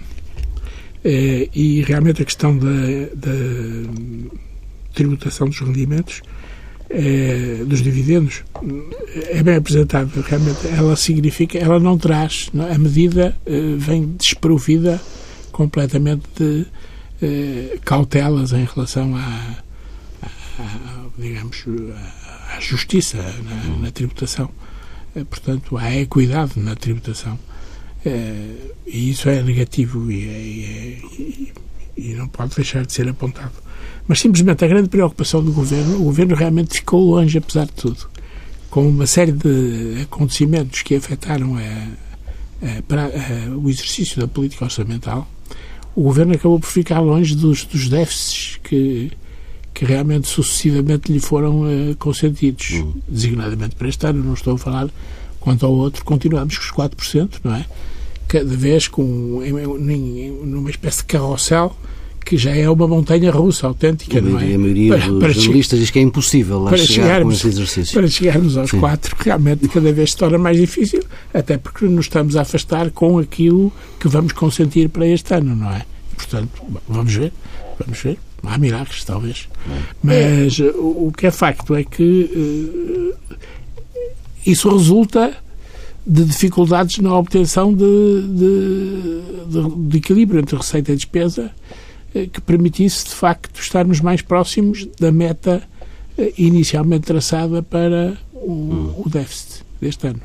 eh, 1.04 1.50
e 1.54 1.84
realmente 1.84 2.24
a 2.24 2.26
questão 2.26 2.58
da, 2.58 2.66
da 3.14 3.32
tributação 4.92 5.50
dos 5.50 5.60
rendimentos 5.60 6.24
eh, 6.90 7.64
dos 7.64 7.84
dividendos 7.84 8.44
é 9.30 9.44
bem 9.44 9.56
apresentado 9.58 10.20
realmente. 10.20 10.68
Ela 10.76 10.96
significa 10.96 11.60
ela 11.60 11.80
não 11.80 11.96
traz 11.96 12.50
a 12.74 12.78
medida 12.80 13.38
vem 13.78 14.16
desprovida 14.18 15.00
completamente 15.52 16.24
de 16.36 16.66
cautelas 17.86 18.52
em 18.52 18.66
relação 18.66 19.16
à, 19.16 19.64
à 20.24 21.06
digamos 21.20 21.66
à, 22.56 22.60
justiça 22.60 23.18
na, 23.18 23.78
na 23.78 23.92
tributação. 23.92 24.50
eh, 24.50 24.71
portanto, 25.30 25.78
há 25.78 25.96
equidade 25.96 26.60
na 26.60 26.76
tributação. 26.76 27.38
Eh, 28.06 28.56
e 28.88 29.12
isso 29.12 29.30
é 29.30 29.42
negativo 29.44 30.12
e, 30.12 30.28
é, 30.28 30.42
e, 31.20 31.54
e, 31.96 32.14
não 32.16 32.28
pode 32.28 32.56
deixar 32.56 32.86
de 32.86 32.92
ser 32.92 33.08
apontado. 33.08 33.54
Mas 34.08 34.20
simplesmente 34.20 34.66
a 34.66 34.68
grande 34.68 34.90
preocupação 34.90 35.44
do 35.44 35.52
governo, 35.52 35.98
o 35.98 36.04
governo 36.06 36.36
realmente 36.36 36.76
ficou 36.76 37.02
longe, 37.02 37.38
apesar 37.38 37.66
de 37.66 37.74
tudo, 37.74 38.10
com 38.70 38.88
uma 38.88 39.06
série 39.06 39.32
de 39.32 40.02
acontecimentos 40.04 40.82
que 40.82 40.96
afetaram 40.96 41.56
a, 41.58 41.60
a, 42.68 42.82
para, 42.84 43.06
a, 43.06 43.56
o 43.56 43.70
exercício 43.70 44.20
da 44.20 44.28
política 44.28 44.66
orçamental. 44.66 45.30
O 45.96 46.04
governo 46.04 46.34
acabou 46.34 46.60
por 46.60 46.70
ficar 46.70 47.00
longe 47.02 47.36
dos, 47.36 47.66
dos 47.66 47.88
déficits 47.88 48.60
que 48.64 49.12
que 49.74 49.86
realmente 49.86 50.28
sucessivamente 50.28 51.12
lhe 51.12 51.20
foram 51.20 51.62
uh, 51.62 51.96
consentidos, 51.98 52.72
uhum. 52.72 52.94
designadamente 53.08 53.76
para 53.76 53.88
este 53.88 54.06
ano, 54.06 54.24
não 54.24 54.34
estou 54.34 54.56
a 54.56 54.58
falar 54.58 54.90
quanto 55.40 55.66
ao 55.66 55.74
outro, 55.74 56.06
continuamos 56.06 56.58
com 56.58 56.64
os 56.64 56.90
4%, 56.90 57.40
não 57.44 57.56
é? 57.56 57.66
Cada 58.28 58.56
vez 58.56 58.88
com 58.88 59.42
em, 59.44 59.92
em, 59.92 60.32
numa 60.46 60.70
espécie 60.70 61.00
de 61.00 61.06
carrossel 61.06 61.76
que 62.24 62.38
já 62.38 62.56
é 62.56 62.70
uma 62.70 62.88
montanha 62.88 63.32
russa 63.32 63.68
autêntica, 63.68 64.20
a 64.20 64.22
não 64.22 64.40
é? 64.40 64.54
A 64.54 64.58
maioria 64.58 64.98
para, 64.98 65.28
dos 65.28 65.36
jornalistas 65.36 65.80
diz 65.80 65.90
que 65.90 66.00
é 66.00 66.02
impossível 66.02 66.60
lá 66.60 66.72
chegar 66.78 66.86
chegarmos, 66.86 67.24
com 67.24 67.32
esse 67.32 67.48
exercício. 67.48 67.94
Para 67.94 68.08
chegarmos 68.08 68.58
aos 68.58 68.70
Sim. 68.70 68.80
quatro, 68.80 69.16
realmente 69.20 69.68
cada 69.68 69.92
vez 69.92 70.12
se 70.12 70.18
torna 70.18 70.38
mais 70.38 70.58
difícil, 70.58 71.04
até 71.34 71.58
porque 71.58 71.86
nos 71.86 72.06
estamos 72.06 72.36
a 72.36 72.42
afastar 72.42 72.92
com 72.92 73.18
aquilo 73.18 73.74
que 74.00 74.08
vamos 74.08 74.34
consentir 74.34 74.90
para 74.90 75.08
este 75.08 75.34
ano, 75.34 75.56
não 75.56 75.72
é? 75.72 75.84
Portanto, 76.16 76.62
vamos 76.88 77.14
ver, 77.14 77.34
vamos 77.80 78.00
ver. 78.00 78.18
Há 78.44 78.58
milagres, 78.58 79.04
talvez. 79.04 79.48
Mas 80.04 80.60
uh, 80.60 80.72
o 80.76 81.12
que 81.16 81.28
é 81.28 81.32
facto 81.32 81.76
é 81.76 81.84
que 81.84 83.14
uh, 83.14 83.38
isso 84.46 84.70
resulta 84.70 85.36
de 86.06 86.26
dificuldades 86.26 86.98
na 86.98 87.16
obtenção 87.16 87.74
de, 87.74 87.84
de, 87.84 89.48
de, 89.48 89.90
de 89.90 89.98
equilíbrio 89.98 90.40
entre 90.40 90.56
receita 90.56 90.92
e 90.92 90.96
despesa 90.96 91.52
uh, 92.16 92.30
que 92.30 92.42
permitisse, 92.42 93.06
de 93.06 93.12
facto, 93.12 93.60
estarmos 93.60 94.02
mais 94.02 94.22
próximos 94.22 94.88
da 95.00 95.12
meta 95.12 95.62
inicialmente 96.38 97.06
traçada 97.06 97.64
para 97.64 98.18
o, 98.34 99.04
o 99.06 99.10
déficit 99.10 99.64
deste 99.80 100.08
ano. 100.08 100.22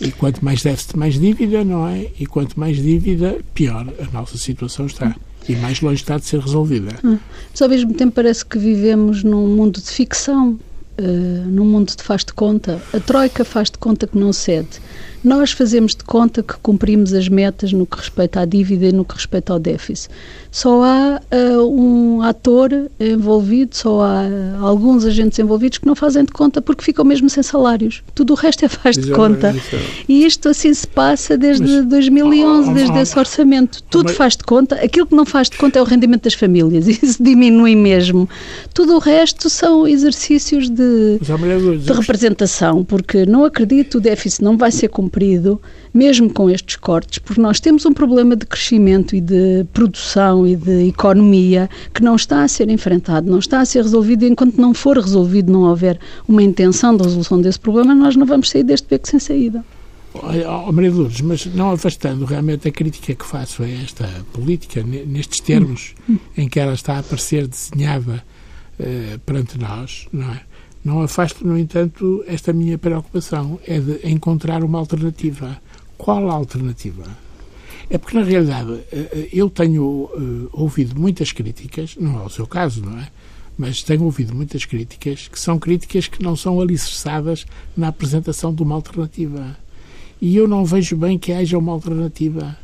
E 0.00 0.12
quanto 0.12 0.44
mais 0.44 0.62
déficit, 0.62 0.96
mais 0.96 1.18
dívida, 1.18 1.64
não 1.64 1.86
é? 1.86 2.06
E 2.18 2.24
quanto 2.24 2.58
mais 2.58 2.76
dívida, 2.76 3.38
pior 3.52 3.86
a 4.00 4.12
nossa 4.12 4.38
situação 4.38 4.86
está 4.86 5.16
e 5.48 5.56
mais 5.56 5.80
longe 5.80 6.02
está 6.02 6.18
de 6.18 6.24
ser 6.24 6.40
resolvida. 6.40 6.94
Hum. 7.02 7.18
Mas 7.50 7.62
ao 7.62 7.68
mesmo 7.68 7.94
tempo 7.94 8.12
parece 8.12 8.44
que 8.44 8.58
vivemos 8.58 9.24
num 9.24 9.46
mundo 9.46 9.80
de 9.80 9.90
ficção, 9.90 10.58
uh, 10.98 11.48
num 11.48 11.64
mundo 11.64 11.94
de 11.96 12.02
faz 12.02 12.24
de 12.24 12.32
conta. 12.32 12.80
A 12.92 13.00
Troika 13.00 13.44
faz 13.44 13.70
de 13.70 13.78
conta 13.78 14.06
que 14.06 14.18
não 14.18 14.32
cede. 14.32 14.80
Nós 15.24 15.50
fazemos 15.50 15.94
de 15.94 16.04
conta 16.04 16.42
que 16.42 16.54
cumprimos 16.62 17.12
as 17.12 17.28
metas 17.28 17.72
no 17.72 17.84
que 17.84 17.96
respeita 17.96 18.40
à 18.40 18.44
dívida 18.44 18.86
e 18.86 18.92
no 18.92 19.04
que 19.04 19.14
respeita 19.14 19.52
ao 19.52 19.58
déficit. 19.58 20.10
Só 20.50 20.82
há 20.82 21.20
uh, 21.30 21.68
um 21.68 22.22
ator 22.22 22.70
envolvido, 22.98 23.76
só 23.76 24.00
há 24.00 24.22
uh, 24.22 24.64
alguns 24.64 25.04
agentes 25.04 25.38
envolvidos 25.38 25.78
que 25.78 25.86
não 25.86 25.94
fazem 25.94 26.24
de 26.24 26.32
conta 26.32 26.62
porque 26.62 26.84
ficam 26.84 27.04
mesmo 27.04 27.28
sem 27.28 27.42
salários. 27.42 28.02
Tudo 28.14 28.32
o 28.32 28.36
resto 28.36 28.64
é 28.64 28.68
faz 28.68 28.96
de 28.96 29.10
conta. 29.10 29.54
E 30.08 30.24
isto 30.24 30.48
assim 30.48 30.72
se 30.72 30.86
passa 30.86 31.36
desde 31.36 31.66
Mas, 31.66 31.86
2011, 31.86 32.72
desde 32.72 32.98
esse 32.98 33.18
orçamento. 33.18 33.82
Tudo 33.90 34.12
faz 34.12 34.36
de 34.36 34.44
conta. 34.44 34.76
Aquilo 34.76 35.06
que 35.06 35.14
não 35.14 35.26
faz 35.26 35.50
de 35.50 35.58
conta 35.58 35.78
é 35.78 35.82
o 35.82 35.84
rendimento 35.84 36.24
das 36.24 36.34
famílias. 36.34 36.86
Isso 36.88 37.22
diminui 37.22 37.74
mesmo. 37.74 38.28
Tudo 38.72 38.94
o 38.94 38.98
resto 38.98 39.50
são 39.50 39.86
exercícios 39.86 40.70
de, 40.70 41.18
de 41.18 41.92
representação, 41.92 42.84
porque 42.84 43.26
não 43.26 43.44
acredito, 43.44 43.98
o 43.98 44.00
déficit 44.00 44.42
não 44.42 44.56
vai 44.56 44.70
ser 44.70 44.88
cumprido 44.88 45.07
cumprido, 45.08 45.60
mesmo 45.92 46.30
com 46.30 46.50
estes 46.50 46.76
cortes, 46.76 47.18
porque 47.18 47.40
nós 47.40 47.58
temos 47.58 47.86
um 47.86 47.92
problema 47.92 48.36
de 48.36 48.44
crescimento 48.44 49.16
e 49.16 49.20
de 49.20 49.64
produção 49.72 50.46
e 50.46 50.54
de 50.54 50.88
economia 50.88 51.68
que 51.94 52.02
não 52.02 52.14
está 52.14 52.42
a 52.42 52.48
ser 52.48 52.68
enfrentado, 52.68 53.30
não 53.30 53.38
está 53.38 53.60
a 53.60 53.64
ser 53.64 53.82
resolvido. 53.82 54.24
E 54.24 54.28
enquanto 54.28 54.60
não 54.60 54.74
for 54.74 54.98
resolvido, 54.98 55.50
não 55.50 55.62
houver 55.62 55.98
uma 56.28 56.42
intenção 56.42 56.96
de 56.96 57.02
resolução 57.02 57.40
desse 57.40 57.58
problema, 57.58 57.94
nós 57.94 58.14
não 58.14 58.26
vamos 58.26 58.50
sair 58.50 58.62
deste 58.62 58.86
beco 58.88 59.08
sem 59.08 59.18
saída. 59.18 59.64
Oh, 60.14 60.72
Maria 60.72 60.90
Lourdes, 60.90 61.20
mas 61.20 61.46
não 61.46 61.70
afastando 61.70 62.24
realmente 62.24 62.66
a 62.66 62.72
crítica 62.72 63.14
que 63.14 63.24
faço 63.24 63.62
a 63.62 63.68
esta 63.68 64.08
política, 64.32 64.82
nestes 64.82 65.40
termos 65.40 65.94
hum. 66.08 66.18
em 66.36 66.48
que 66.48 66.58
ela 66.58 66.74
está 66.74 66.94
a 66.94 66.98
aparecer 67.00 67.46
desenhada 67.46 68.22
eh, 68.80 69.18
perante 69.24 69.58
nós, 69.58 70.08
não 70.12 70.30
é? 70.32 70.40
Não 70.88 71.02
afasto, 71.02 71.46
no 71.46 71.58
entanto, 71.58 72.24
esta 72.26 72.50
minha 72.50 72.78
preocupação, 72.78 73.60
é 73.66 73.78
de 73.78 74.08
encontrar 74.08 74.64
uma 74.64 74.78
alternativa. 74.78 75.60
Qual 75.98 76.30
a 76.30 76.32
alternativa? 76.32 77.04
É 77.90 77.98
porque, 77.98 78.16
na 78.16 78.24
realidade, 78.24 78.80
eh, 78.90 79.08
eh, 79.12 79.28
eu 79.30 79.50
tenho 79.50 79.82
uh, 79.84 80.48
ouvido 80.50 80.98
muitas 80.98 81.30
críticas, 81.30 81.94
não 82.00 82.18
é 82.22 82.24
o 82.24 82.30
seu 82.30 82.46
caso, 82.46 82.82
não 82.82 82.98
é? 82.98 83.06
mas 83.58 83.82
tenho 83.82 84.04
ouvido 84.04 84.34
muitas 84.34 84.64
críticas 84.64 85.28
que 85.28 85.38
são 85.38 85.58
críticas 85.58 86.08
que 86.08 86.22
não 86.22 86.34
são 86.34 86.58
alicerçadas 86.58 87.44
na 87.76 87.88
apresentação 87.88 88.54
de 88.54 88.62
uma 88.62 88.74
alternativa. 88.74 89.58
E 90.22 90.34
eu 90.36 90.48
não 90.48 90.64
vejo 90.64 90.96
bem 90.96 91.18
que 91.18 91.32
haja 91.32 91.58
uma 91.58 91.72
alternativa. 91.72 92.56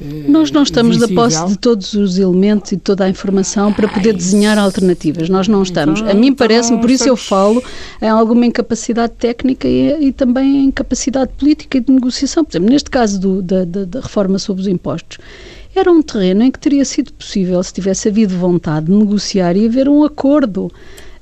Eh, 0.00 0.28
Nós 0.28 0.50
não 0.50 0.62
estamos 0.62 0.98
da 0.98 1.08
posse 1.08 1.46
de 1.46 1.58
todos 1.58 1.94
os 1.94 2.18
elementos 2.18 2.72
e 2.72 2.76
de 2.76 2.82
toda 2.82 3.04
a 3.04 3.08
informação 3.08 3.72
para 3.72 3.88
poder 3.88 4.12
desenhar 4.12 4.58
alternativas. 4.58 5.28
Nós 5.28 5.48
não 5.48 5.62
estamos. 5.62 6.00
Então, 6.00 6.12
a 6.12 6.14
mim 6.14 6.32
parece-me, 6.32 6.80
por 6.80 6.90
isso 6.90 7.08
eu 7.08 7.16
falo 7.16 7.62
em 8.00 8.08
alguma 8.08 8.46
incapacidade 8.46 9.14
técnica 9.18 9.66
e, 9.66 10.08
e, 10.08 10.12
também 10.12 10.64
em 10.64 10.70
capacidade 10.70 11.32
política 11.36 11.78
e 11.78 11.80
de 11.80 11.92
negociação. 11.92 12.44
Por 12.44 12.52
exemplo, 12.52 12.70
neste 12.70 12.90
caso 12.90 13.20
do, 13.20 13.42
da, 13.42 13.64
da, 13.64 13.84
da 13.84 14.00
reforma 14.00 14.38
sobre 14.38 14.62
os 14.62 14.68
impostos, 14.68 15.18
era 15.74 15.90
um 15.90 16.00
terreno 16.00 16.42
em 16.42 16.50
que 16.50 16.58
teria 16.58 16.84
sido 16.84 17.12
possível, 17.12 17.62
se 17.62 17.72
tivesse 17.72 18.08
havido 18.08 18.36
vontade 18.36 18.86
de 18.86 18.92
negociar 18.92 19.56
e 19.56 19.66
haver 19.66 19.88
um 19.88 20.04
acordo 20.04 20.72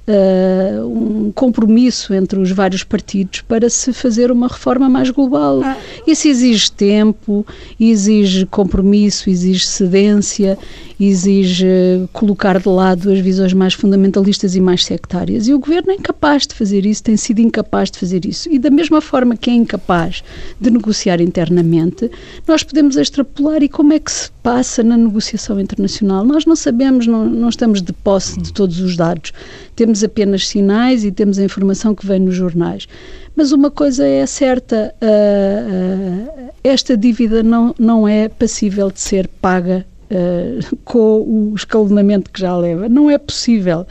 uh, 0.08 0.86
um 0.86 1.32
compromisso 1.32 2.12
entre 2.14 2.38
os 2.38 2.50
vários 2.50 2.84
partidos 2.84 3.40
para 3.42 3.68
se 3.70 3.92
fazer 3.92 4.30
uma 4.30 4.48
reforma 4.48 4.88
mais 4.88 5.10
global. 5.10 5.60
Ah. 5.62 5.76
Isso 6.06 6.28
exige 6.28 6.70
tempo, 6.70 7.46
exige 7.78 8.46
compromisso, 8.46 9.30
exige 9.30 9.66
cedência, 9.66 10.58
exige 10.98 11.66
colocar 12.12 12.60
de 12.60 12.68
lado 12.68 13.10
as 13.10 13.18
visões 13.18 13.52
mais 13.52 13.74
fundamentalistas 13.74 14.54
e 14.54 14.60
mais 14.60 14.84
sectárias. 14.84 15.48
E 15.48 15.54
o 15.54 15.58
governo 15.58 15.92
é 15.92 15.94
incapaz 15.94 16.46
de 16.46 16.54
fazer 16.54 16.86
isso, 16.86 17.02
tem 17.02 17.16
sido 17.16 17.40
incapaz 17.40 17.90
de 17.90 17.98
fazer 17.98 18.24
isso. 18.24 18.48
E 18.50 18.58
da 18.58 18.70
mesma 18.70 19.00
forma 19.00 19.36
que 19.36 19.50
é 19.50 19.54
incapaz 19.54 20.22
de 20.60 20.70
negociar 20.70 21.20
internamente, 21.20 22.10
nós 22.46 22.62
podemos 22.62 22.96
extrapolar 22.96 23.62
e 23.62 23.68
como 23.68 23.92
é 23.92 23.98
que 23.98 24.10
se 24.10 24.30
passa 24.42 24.82
na 24.82 24.96
negociação 24.96 25.58
internacional. 25.58 26.24
Nós 26.24 26.44
não 26.44 26.54
sabemos, 26.54 27.06
não, 27.06 27.24
não 27.24 27.48
estamos 27.48 27.80
de 27.80 27.92
posse 27.92 28.40
de 28.40 28.52
todos 28.52 28.78
os 28.80 28.96
dados. 28.96 29.32
Temos 29.76 30.04
apenas 30.04 30.46
sinais 30.48 31.04
e 31.04 31.10
temos 31.10 31.38
a 31.38 31.44
informação 31.44 31.94
que 31.94 32.06
vem 32.06 32.20
nos 32.20 32.34
jornais. 32.34 32.86
Mas 33.36 33.52
uma 33.52 33.70
coisa 33.70 34.06
é 34.06 34.24
certa: 34.26 34.94
uh, 35.02 36.46
uh, 36.46 36.50
esta 36.62 36.96
dívida 36.96 37.42
não, 37.42 37.74
não 37.78 38.06
é 38.06 38.28
passível 38.28 38.90
de 38.90 39.00
ser 39.00 39.28
paga 39.40 39.84
uh, 40.10 40.76
com 40.84 41.22
o 41.22 41.52
escalonamento 41.56 42.30
que 42.30 42.40
já 42.40 42.56
leva. 42.56 42.88
Não 42.88 43.10
é 43.10 43.18
possível. 43.18 43.86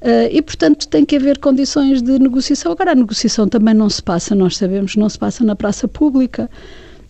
Uh, 0.00 0.30
e, 0.30 0.40
portanto, 0.40 0.86
tem 0.86 1.04
que 1.04 1.16
haver 1.16 1.38
condições 1.38 2.00
de 2.00 2.18
negociação. 2.18 2.72
Agora, 2.72 2.92
a 2.92 2.94
negociação 2.94 3.48
também 3.48 3.74
não 3.74 3.90
se 3.90 4.02
passa, 4.02 4.34
nós 4.34 4.56
sabemos, 4.56 4.94
não 4.94 5.08
se 5.08 5.18
passa 5.18 5.44
na 5.44 5.56
praça 5.56 5.88
pública. 5.88 6.48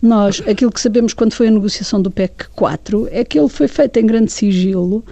Nós, 0.01 0.41
aquilo 0.47 0.71
que 0.71 0.79
sabemos 0.79 1.13
quando 1.13 1.33
foi 1.33 1.49
a 1.49 1.51
negociação 1.51 2.01
do 2.01 2.09
PEC 2.09 2.47
4 2.55 3.09
é 3.11 3.25
que 3.25 3.37
ele 3.37 3.49
foi 3.49 3.67
feito 3.67 3.97
em 3.97 4.05
grande 4.05 4.31
sigilo 4.31 5.03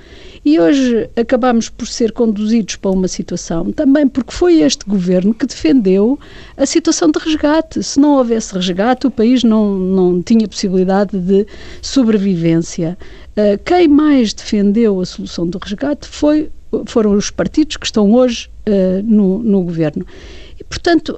e 0.46 0.58
hoje 0.58 1.10
acabamos 1.14 1.68
por 1.68 1.86
ser 1.86 2.14
conduzidos 2.14 2.78
para 2.78 2.92
uma 2.92 3.10
situação 3.10 3.70
também 3.74 4.08
porque 4.08 4.32
foi 4.32 4.62
este 4.62 4.86
governo 4.86 5.34
que 5.34 5.46
defendeu 5.46 6.18
a 6.56 6.66
situação 6.66 7.12
de 7.12 7.20
resgate. 7.20 7.84
Se 7.84 8.00
não 8.00 8.16
houvesse 8.16 8.54
resgate, 8.54 9.08
o 9.08 9.12
país 9.12 9.44
não, 9.44 9.78
não 9.78 10.22
tinha 10.22 10.48
possibilidade 10.48 11.20
de 11.20 11.46
sobrevivência. 11.82 12.98
Uh, 13.32 13.62
quem 13.66 13.90
mais 13.90 14.34
defendeu 14.34 15.02
a 15.02 15.06
solução 15.06 15.46
do 15.46 15.58
resgate 15.58 16.08
foi, 16.08 16.50
foram 16.86 17.12
os 17.12 17.30
partidos 17.30 17.76
que 17.76 17.86
estão 17.86 18.14
hoje 18.14 18.50
uh, 18.70 19.04
no, 19.04 19.40
no 19.40 19.64
governo. 19.64 20.06
E, 20.60 20.64
portanto, 20.64 21.18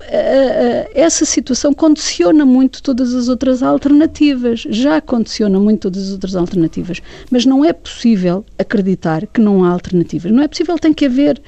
essa 0.93 1.23
situação 1.23 1.73
condiciona 1.73 2.45
muito 2.45 2.84
todas 2.84 3.13
as 3.13 3.30
outras 3.30 3.63
alternativas, 3.63 4.65
já 4.69 4.99
condiciona 4.99 5.60
muito 5.60 5.84
todas 5.84 6.08
as 6.08 6.12
outras 6.12 6.36
alternativas, 6.36 7.02
mas 7.32 7.45
não 7.45 7.63
é 7.63 7.71
possível 7.71 8.45
acreditar 8.58 9.25
que 9.28 9.39
não 9.39 9.63
há 9.63 9.69
alternativas. 9.69 10.32
Não 10.32 10.43
é 10.43 10.47
possível, 10.47 10.78
tem 10.78 10.93
que 10.93 11.06
haver. 11.06 11.41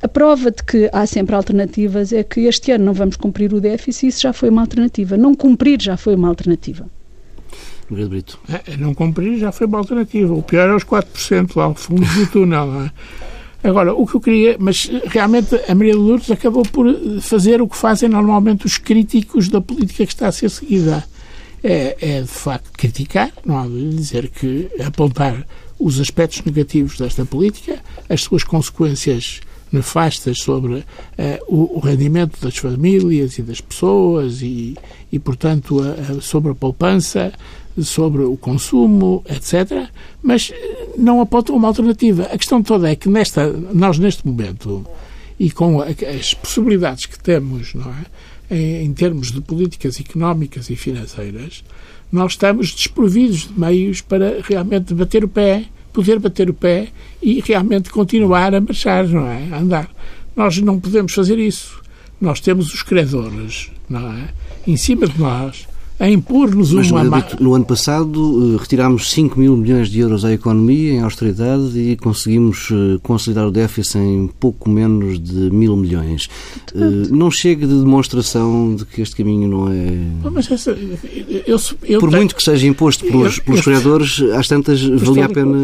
A 0.00 0.08
prova 0.08 0.50
de 0.50 0.62
que 0.64 0.90
há 0.92 1.06
sempre 1.06 1.34
alternativas 1.34 2.12
é 2.12 2.24
que 2.24 2.40
este 2.40 2.72
ano 2.72 2.84
não 2.84 2.92
vamos 2.92 3.16
cumprir 3.16 3.52
o 3.54 3.60
déficit, 3.60 4.08
isso 4.08 4.22
já 4.22 4.32
foi 4.32 4.48
uma 4.48 4.62
alternativa. 4.62 5.16
Não 5.16 5.34
cumprir 5.34 5.80
já 5.80 5.96
foi 5.96 6.14
uma 6.14 6.28
alternativa. 6.28 6.88
Brito. 7.88 8.38
É, 8.48 8.76
não 8.76 8.94
cumprir 8.94 9.38
já 9.38 9.52
foi 9.52 9.66
uma 9.66 9.78
alternativa. 9.78 10.32
O 10.32 10.42
pior 10.42 10.68
é 10.68 10.74
os 10.74 10.84
4% 10.84 11.56
lá 11.56 11.64
ao 11.64 11.74
fundo 11.74 12.04
do 12.04 12.26
túnel. 12.26 12.66
Não 12.66 12.82
é? 12.82 12.90
Agora, 13.64 13.94
o 13.94 14.06
que 14.06 14.16
eu 14.16 14.20
queria, 14.20 14.56
mas 14.58 14.90
realmente 15.06 15.54
a 15.68 15.74
Maria 15.74 15.92
de 15.92 15.98
Lourdes 15.98 16.30
acabou 16.30 16.64
por 16.64 16.86
fazer 17.20 17.62
o 17.62 17.68
que 17.68 17.76
fazem 17.76 18.08
normalmente 18.08 18.66
os 18.66 18.76
críticos 18.76 19.48
da 19.48 19.60
política 19.60 20.04
que 20.04 20.12
está 20.12 20.26
a 20.26 20.32
ser 20.32 20.50
seguida. 20.50 21.04
É, 21.64 21.96
é 22.00 22.20
de 22.22 22.26
facto 22.26 22.72
criticar, 22.72 23.30
não 23.46 23.56
há 23.56 23.68
de 23.68 23.90
dizer 23.90 24.28
que 24.30 24.68
apontar 24.84 25.46
os 25.78 26.00
aspectos 26.00 26.42
negativos 26.42 26.98
desta 26.98 27.24
política, 27.24 27.80
as 28.08 28.22
suas 28.22 28.42
consequências 28.42 29.40
nefastas 29.70 30.38
sobre 30.38 30.74
uh, 30.74 30.84
o, 31.48 31.78
o, 31.78 31.80
rendimento 31.80 32.38
das 32.40 32.56
famílias 32.56 33.38
e 33.38 33.42
das 33.42 33.60
pessoas 33.60 34.42
e, 34.42 34.76
e 35.10 35.18
portanto, 35.18 35.80
a, 35.80 36.12
a, 36.12 36.20
sobre 36.20 36.50
a 36.50 36.54
poupança, 36.54 37.32
sobre 37.80 38.22
o 38.22 38.36
consumo, 38.36 39.24
etc., 39.28 39.88
mas 40.22 40.52
eh, 40.52 40.81
não 40.96 41.20
apontam 41.20 41.56
uma 41.56 41.68
alternativa. 41.68 42.24
A 42.24 42.38
questão 42.38 42.62
toda 42.62 42.90
é 42.90 42.96
que 42.96 43.08
nesta, 43.08 43.50
nós, 43.50 43.98
neste 43.98 44.26
momento, 44.26 44.86
e 45.38 45.50
com 45.50 45.80
as 45.80 46.34
possibilidades 46.34 47.06
que 47.06 47.18
temos 47.18 47.74
não 47.74 47.90
é, 47.90 48.56
em, 48.56 48.84
em 48.86 48.92
termos 48.92 49.32
de 49.32 49.40
políticas 49.40 49.98
económicas 49.98 50.70
e 50.70 50.76
financeiras, 50.76 51.64
nós 52.10 52.32
estamos 52.32 52.72
desprovidos 52.72 53.48
de 53.48 53.58
meios 53.58 54.00
para 54.00 54.40
realmente 54.42 54.92
bater 54.92 55.24
o 55.24 55.28
pé, 55.28 55.64
poder 55.92 56.18
bater 56.18 56.50
o 56.50 56.54
pé 56.54 56.88
e 57.22 57.40
realmente 57.40 57.90
continuar 57.90 58.54
a 58.54 58.60
marchar, 58.60 59.06
não 59.08 59.26
é? 59.26 59.48
A 59.52 59.58
andar. 59.58 59.90
Nós 60.36 60.58
não 60.58 60.78
podemos 60.78 61.12
fazer 61.12 61.38
isso. 61.38 61.80
Nós 62.20 62.40
temos 62.40 62.72
os 62.72 62.82
credores, 62.82 63.70
não 63.88 64.12
é? 64.12 64.28
Em 64.66 64.76
cima 64.76 65.06
de 65.06 65.18
nós 65.18 65.66
a 66.02 66.10
impor-nos 66.10 66.72
uma... 66.72 67.04
Mas, 67.04 67.34
no 67.38 67.54
ano 67.54 67.64
passado 67.64 68.56
eh, 68.56 68.60
retirámos 68.60 69.08
5 69.12 69.38
mil 69.38 69.56
milhões 69.56 69.88
de 69.88 70.00
euros 70.00 70.24
à 70.24 70.32
economia 70.32 70.94
em 70.94 71.00
austeridade 71.00 71.78
e 71.78 71.96
conseguimos 71.96 72.70
eh, 72.72 72.98
consolidar 73.04 73.46
o 73.46 73.52
déficit 73.52 73.98
em 73.98 74.26
pouco 74.26 74.68
menos 74.68 75.20
de 75.20 75.48
mil 75.52 75.76
milhões. 75.76 76.28
Portanto, 76.54 77.14
não 77.14 77.30
chega 77.30 77.68
de 77.68 77.78
demonstração 77.78 78.74
de 78.74 78.84
que 78.84 79.00
este 79.00 79.14
caminho 79.14 79.48
não 79.48 79.72
é... 79.72 80.28
Mas 80.28 80.50
essa, 80.50 80.72
eu, 81.46 81.56
eu 81.84 82.00
Por 82.00 82.10
tenho... 82.10 82.22
muito 82.22 82.34
que 82.34 82.42
seja 82.42 82.66
imposto 82.66 83.06
pelos, 83.06 83.38
pelos 83.38 83.60
eu, 83.60 83.64
criadores, 83.64 84.20
às 84.36 84.48
tantas 84.48 84.82
valia 84.82 85.26
a 85.26 85.28
pena 85.28 85.56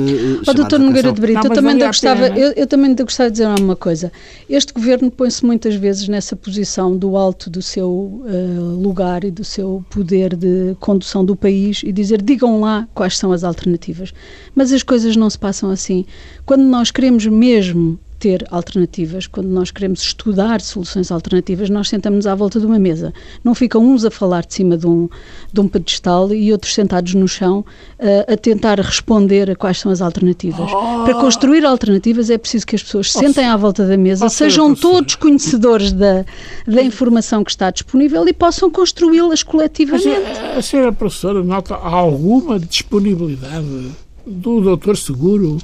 oh, 0.47 0.55
Doutor 0.55 0.79
Nogueira 0.79 1.13
de 1.13 1.21
Brito, 1.21 1.49
eu, 1.49 1.51
também 1.51 1.79
gostava, 1.81 2.29
eu, 2.29 2.53
eu 2.53 2.67
também 2.69 2.95
gostava 2.95 3.29
de 3.29 3.39
dizer 3.41 3.49
uma 3.61 3.75
coisa. 3.75 4.13
Este 4.49 4.73
governo 4.73 5.11
põe-se 5.11 5.45
muitas 5.45 5.75
vezes 5.75 6.07
nessa 6.07 6.37
posição 6.37 6.97
do 6.97 7.17
alto 7.17 7.51
do 7.51 7.61
seu 7.61 7.91
uh, 7.91 8.81
lugar 8.81 9.25
e 9.25 9.33
do 9.33 9.43
seu 9.43 9.85
poder 9.91 10.28
poder 10.29 10.37
de 10.37 10.77
condução 10.79 11.25
do 11.25 11.35
país 11.35 11.83
e 11.85 11.93
dizer 11.93 12.21
digam 12.21 12.61
lá 12.61 12.87
quais 12.95 13.17
são 13.17 13.33
as 13.33 13.45
alternativas. 13.45 14.13
Mas 14.55 14.73
as 14.73 14.83
coisas 14.83 15.17
não 15.17 15.31
se 15.31 15.39
passam 15.39 15.71
assim. 15.71 16.05
Quando 16.45 16.63
nós 16.63 16.91
queremos 16.91 17.27
mesmo 17.27 17.99
ter 18.19 18.45
alternativas, 18.51 19.27
quando 19.27 19.49
nós 19.49 19.71
queremos 19.71 20.01
estudar 20.01 20.61
soluções 20.61 21.11
alternativas, 21.11 21.71
nós 21.71 21.89
sentamos-nos 21.89 22.27
à 22.27 22.35
volta 22.35 22.59
de 22.59 22.67
uma 22.67 22.79
mesa. 22.79 23.13
Não 23.45 23.55
ficam 23.55 23.85
uns 23.85 24.05
a 24.05 24.11
falar 24.11 24.45
de 24.45 24.55
cima 24.55 24.77
de 24.77 24.87
um, 24.87 25.09
de 25.53 25.61
um 25.61 25.69
pedestal 25.69 26.35
e 26.35 26.53
outros 26.53 26.75
sentados 26.75 27.15
no 27.15 27.29
chão 27.29 27.61
uh, 27.99 28.33
a 28.33 28.37
tentar 28.37 28.81
responder 28.81 29.51
a 29.51 29.57
quais 29.57 29.79
são 29.79 29.93
as 29.93 30.01
alternativas. 30.01 30.69
Oh. 30.73 31.05
Para 31.05 31.15
construir 31.15 31.65
alternativas 31.65 32.29
é 32.29 32.37
preciso 32.37 32.67
que 32.67 32.75
as 32.75 32.83
pessoas 32.83 33.15
oh. 33.15 33.19
sentem 33.21 33.47
à 33.47 33.57
volta 33.57 33.87
da 33.87 33.97
mesa, 33.97 34.27
oh, 34.27 34.29
sejam 34.29 34.75
todos 34.75 35.15
conhecedores 35.15 35.93
da, 35.93 36.25
da 36.67 36.83
informação 36.83 37.45
que 37.45 37.51
está 37.51 37.71
disponível 37.71 38.27
e 38.27 38.33
possam 38.33 38.71
construí-las 38.71 39.43
coletivamente. 39.43 40.09
A, 40.09 40.59
a 40.59 40.63
senhora 40.63 40.93
professora 40.93 41.43
nota 41.43 41.75
alguma 41.75 42.59
disponibilidade 42.59 43.93
do 44.27 44.61
doutor 44.61 44.97
Seguro 44.97 45.59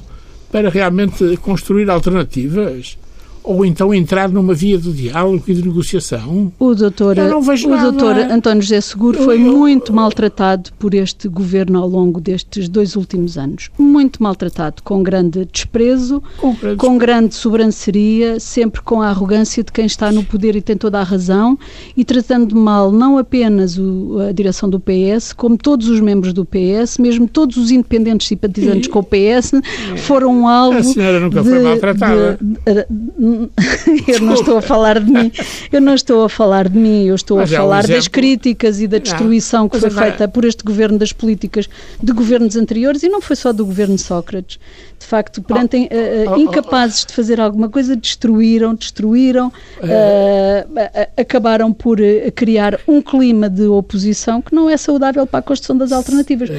para 0.55 0.69
realmente 0.69 1.35
construir 1.35 1.89
alternativas? 1.89 2.97
Ou 3.45 3.63
então 3.63 3.93
entrar 3.93 4.29
numa 4.29 4.53
via 4.53 4.77
de 4.77 4.91
diálogo 4.91 5.43
e 5.47 5.53
de 5.53 5.63
negociação. 5.63 6.51
O 6.59 6.73
doutor, 6.73 7.15
o 7.17 7.77
doutor 7.77 8.17
António 8.17 8.61
José 8.61 8.81
Seguro 8.81 9.21
foi 9.23 9.41
eu, 9.41 9.45
eu, 9.45 9.57
muito 9.57 9.93
maltratado 9.93 10.71
por 10.79 10.93
este 10.93 11.27
governo 11.27 11.79
ao 11.79 11.87
longo 11.87 12.19
destes 12.19 12.67
dois 12.67 12.95
últimos 12.95 13.37
anos. 13.37 13.69
Muito 13.77 14.21
maltratado, 14.21 14.81
com 14.83 15.03
grande 15.03 15.45
desprezo, 15.45 16.21
com 16.37 16.53
grande, 16.55 16.77
com 16.77 16.97
grande 16.97 17.35
sobranceria, 17.35 18.39
sempre 18.39 18.81
com 18.81 19.01
a 19.01 19.09
arrogância 19.09 19.63
de 19.63 19.71
quem 19.71 19.85
está 19.85 20.11
no 20.11 20.23
poder 20.23 20.55
e 20.55 20.61
tem 20.61 20.75
toda 20.75 20.99
a 20.99 21.03
razão, 21.03 21.57
e 21.95 22.03
tratando 22.03 22.55
mal 22.55 22.91
não 22.91 23.17
apenas 23.17 23.77
o, 23.77 24.17
a 24.27 24.31
direção 24.31 24.69
do 24.69 24.79
PS, 24.79 25.33
como 25.33 25.57
todos 25.57 25.87
os 25.87 25.99
membros 25.99 26.33
do 26.33 26.45
PS, 26.45 26.97
mesmo 26.97 27.27
todos 27.27 27.57
os 27.57 27.69
independentes 27.69 28.27
simpatizantes 28.27 28.87
e, 28.87 28.89
com 28.89 28.99
o 28.99 29.03
PS, 29.03 29.51
foram 29.97 30.47
alvo. 30.47 30.79
A 30.79 30.83
senhora 30.83 31.19
nunca 31.19 31.43
de, 31.43 31.49
foi 31.49 31.59
maltratada. 31.59 32.39
De, 32.41 32.73
de, 32.73 33.34
não, 33.35 33.49
eu 34.07 34.19
não 34.21 34.33
estou 34.33 34.57
a 34.57 34.61
falar 34.61 34.99
de 34.99 35.11
mim, 35.11 35.31
eu 35.71 35.81
não 35.81 35.95
estou 35.95 36.23
a 36.23 36.29
falar 36.29 36.69
de 36.69 36.77
mim, 36.77 37.05
eu 37.05 37.15
estou 37.15 37.37
Mas 37.37 37.53
a 37.53 37.57
falar 37.57 37.85
um 37.85 37.87
das 37.87 38.07
críticas 38.07 38.81
e 38.81 38.87
da 38.87 38.97
destruição 38.97 39.67
que 39.67 39.79
foi 39.79 39.89
feita 39.89 40.27
por 40.27 40.45
este 40.45 40.63
governo 40.63 40.97
das 40.97 41.11
políticas 41.11 41.69
de 42.01 42.11
governos 42.11 42.55
anteriores 42.55 43.03
e 43.03 43.09
não 43.09 43.21
foi 43.21 43.35
só 43.35 43.51
do 43.51 43.65
governo 43.65 43.97
Sócrates. 43.97 44.59
De 44.97 45.05
facto, 45.05 45.41
perante 45.41 45.89
oh, 46.27 46.33
uh, 46.33 46.39
incapazes 46.39 47.05
de 47.05 47.13
fazer 47.13 47.39
alguma 47.39 47.69
coisa, 47.69 47.95
destruíram, 47.95 48.73
destruíram, 48.73 49.47
uh, 49.49 51.11
acabaram 51.17 51.71
por 51.73 51.99
criar 52.33 52.79
um 52.87 53.01
clima 53.01 53.49
de 53.49 53.67
oposição 53.67 54.41
que 54.41 54.55
não 54.55 54.69
é 54.69 54.77
saudável 54.77 55.27
para 55.27 55.39
a 55.39 55.43
construção 55.43 55.77
das 55.77 55.91
alternativas. 55.91 56.49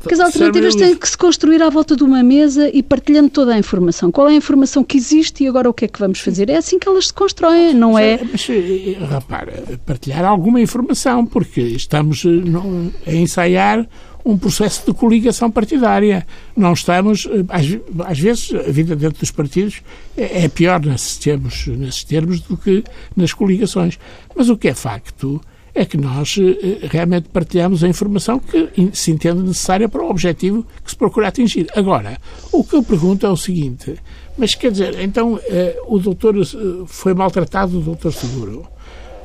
Porque 0.00 0.14
as 0.14 0.20
alternativas 0.20 0.74
têm 0.74 0.94
que 0.94 1.08
se 1.08 1.16
construir 1.16 1.62
à 1.62 1.70
volta 1.70 1.96
de 1.96 2.04
uma 2.04 2.22
mesa 2.22 2.68
e 2.72 2.82
partilhando 2.82 3.30
toda 3.30 3.54
a 3.54 3.58
informação. 3.58 4.12
Qual 4.12 4.28
é 4.28 4.32
a 4.32 4.36
informação 4.36 4.84
que 4.84 4.96
existe 4.96 5.44
e 5.44 5.48
agora 5.48 5.68
o 5.68 5.74
que 5.74 5.86
é 5.86 5.88
que 5.88 5.98
vamos 5.98 6.09
fazer? 6.18 6.50
É 6.50 6.56
assim 6.56 6.78
que 6.78 6.88
elas 6.88 7.08
se 7.08 7.14
constroem, 7.14 7.74
não 7.74 7.98
é? 7.98 8.18
Mas, 8.22 8.46
repara, 9.10 9.62
partilhar 9.86 10.24
alguma 10.24 10.60
informação, 10.60 11.24
porque 11.24 11.60
estamos 11.60 12.24
a 13.06 13.12
ensaiar 13.12 13.86
um 14.24 14.36
processo 14.36 14.84
de 14.86 14.92
coligação 14.92 15.50
partidária. 15.50 16.26
Não 16.56 16.72
estamos, 16.72 17.26
eh, 17.26 17.44
às, 17.48 17.66
às 18.10 18.18
vezes, 18.18 18.52
a 18.54 18.70
vida 18.70 18.94
dentro 18.94 19.20
dos 19.20 19.30
partidos 19.30 19.82
é, 20.16 20.44
é 20.44 20.48
pior 20.48 20.80
nesses 20.84 21.16
termos, 21.16 21.66
nesses 21.66 22.04
termos 22.04 22.40
do 22.40 22.56
que 22.56 22.84
nas 23.16 23.32
coligações. 23.32 23.98
Mas 24.34 24.48
o 24.48 24.56
que 24.56 24.68
é 24.68 24.74
facto 24.74 25.40
é 25.74 25.84
que 25.84 25.96
nós 25.96 26.36
eh, 26.38 26.86
realmente 26.88 27.28
partilhamos 27.28 27.82
a 27.84 27.88
informação 27.88 28.38
que 28.38 28.90
se 28.92 29.10
entende 29.10 29.42
necessária 29.42 29.88
para 29.88 30.02
o 30.02 30.10
objetivo 30.10 30.66
que 30.84 30.90
se 30.90 30.96
procura 30.96 31.28
atingir. 31.28 31.66
Agora, 31.74 32.18
o 32.52 32.64
que 32.64 32.74
eu 32.74 32.82
pergunto 32.82 33.26
é 33.26 33.30
o 33.30 33.36
seguinte, 33.36 33.96
mas 34.40 34.54
quer 34.54 34.72
dizer, 34.72 34.98
então 34.98 35.38
eh, 35.44 35.78
o 35.86 35.98
doutor 35.98 36.34
foi 36.86 37.12
maltratado, 37.12 37.78
o 37.78 37.82
doutor 37.82 38.10
Seguro, 38.10 38.66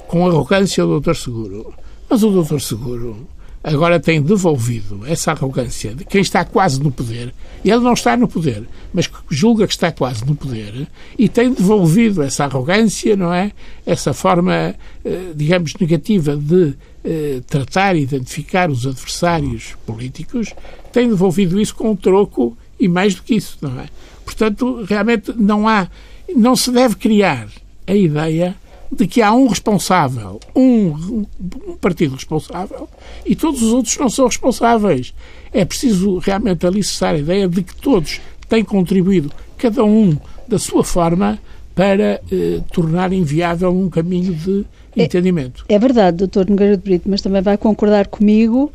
com 0.10 0.28
arrogância 0.28 0.84
o 0.84 0.90
doutor 0.90 1.16
Seguro, 1.16 1.74
mas 2.10 2.22
o 2.22 2.30
doutor 2.32 2.60
Seguro 2.60 3.26
agora 3.64 3.98
tem 3.98 4.22
devolvido 4.22 5.04
essa 5.08 5.32
arrogância 5.32 5.96
de 5.96 6.04
quem 6.04 6.20
está 6.20 6.44
quase 6.44 6.84
no 6.84 6.92
poder. 6.92 7.34
Ele 7.64 7.80
não 7.80 7.94
está 7.94 8.18
no 8.18 8.28
poder, 8.28 8.68
mas 8.94 9.10
julga 9.30 9.66
que 9.66 9.74
está 9.74 9.90
quase 9.90 10.26
no 10.26 10.36
poder 10.36 10.86
e 11.18 11.30
tem 11.30 11.54
devolvido 11.54 12.22
essa 12.22 12.44
arrogância, 12.44 13.16
não 13.16 13.34
é? 13.34 13.54
Essa 13.86 14.14
forma, 14.14 14.76
eh, 15.06 15.32
digamos, 15.34 15.74
negativa 15.80 16.36
de 16.36 16.76
eh, 17.06 17.42
tratar 17.48 17.96
e 17.96 18.02
identificar 18.02 18.70
os 18.70 18.86
adversários 18.86 19.76
políticos, 19.86 20.54
tem 20.92 21.08
devolvido 21.08 21.60
isso 21.60 21.74
com 21.74 21.92
um 21.92 21.96
troco 21.96 22.56
e 22.78 22.90
mais 22.90 23.16
do 23.16 23.24
que 23.24 23.36
isso, 23.36 23.58
não 23.62 23.80
é? 23.80 23.86
Portanto, 24.26 24.84
realmente 24.84 25.32
não 25.38 25.68
há, 25.68 25.88
não 26.36 26.56
se 26.56 26.72
deve 26.72 26.96
criar 26.96 27.48
a 27.88 27.96
ideia 27.96 28.56
de 28.92 29.08
que 29.08 29.22
há 29.22 29.34
um 29.34 29.48
responsável, 29.48 30.40
um, 30.56 31.26
um, 31.68 31.78
partido 31.80 32.16
responsável, 32.16 32.90
e 33.26 33.36
todos 33.36 33.62
os 33.62 33.72
outros 33.72 33.98
não 33.98 34.10
são 34.10 34.26
responsáveis. 34.26 35.14
É 35.54 35.64
preciso 35.64 36.18
realmente 36.18 36.66
alicerçar 36.66 37.16
a 37.16 37.18
ideia 37.18 37.48
de 37.48 37.62
que 37.64 37.76
todos 37.76 38.20
têm 38.50 38.64
contribuído, 38.64 39.32
cada 39.58 39.84
um 39.84 40.18
da 40.48 40.60
sua 40.60 40.84
forma, 40.84 41.40
para 41.74 42.22
eh, 42.32 42.62
tornar 42.72 43.12
inviável 43.12 43.70
um 43.70 43.90
caminho 43.90 44.34
de 44.34 44.66
é, 44.96 45.04
entendimento. 45.04 45.66
É, 45.68 45.76
é 45.76 45.80
verdade, 45.80 46.18
doutor 46.18 46.50
Nogueira 46.50 46.78
de 46.78 46.84
Brito, 46.84 47.10
mas 47.10 47.22
também 47.22 47.42
vai 47.42 47.58
concordar 47.58 48.08
comigo 48.08 48.72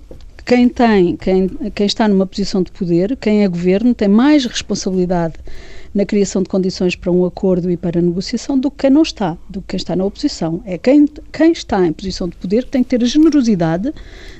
quem 0.50 0.68
tem, 0.68 1.14
quem, 1.14 1.46
quem 1.72 1.86
está 1.86 2.08
numa 2.08 2.26
posição 2.26 2.60
de 2.60 2.72
poder, 2.72 3.16
quem 3.18 3.44
é 3.44 3.48
governo, 3.48 3.94
tem 3.94 4.08
mais 4.08 4.44
responsabilidade 4.44 5.34
na 5.94 6.04
criação 6.04 6.42
de 6.42 6.48
condições 6.48 6.96
para 6.96 7.12
um 7.12 7.24
acordo 7.24 7.70
e 7.70 7.76
para 7.76 8.00
a 8.00 8.02
negociação 8.02 8.58
do 8.58 8.68
que 8.68 8.78
quem 8.78 8.90
não 8.90 9.02
está, 9.02 9.38
do 9.48 9.60
que 9.60 9.68
quem 9.68 9.76
está 9.76 9.94
na 9.94 10.04
oposição. 10.04 10.60
É 10.66 10.76
quem, 10.76 11.06
quem 11.32 11.52
está 11.52 11.86
em 11.86 11.92
posição 11.92 12.28
de 12.28 12.34
poder 12.34 12.64
que 12.64 12.70
tem 12.72 12.82
que 12.82 12.88
ter 12.88 13.00
a 13.00 13.06
generosidade 13.06 13.94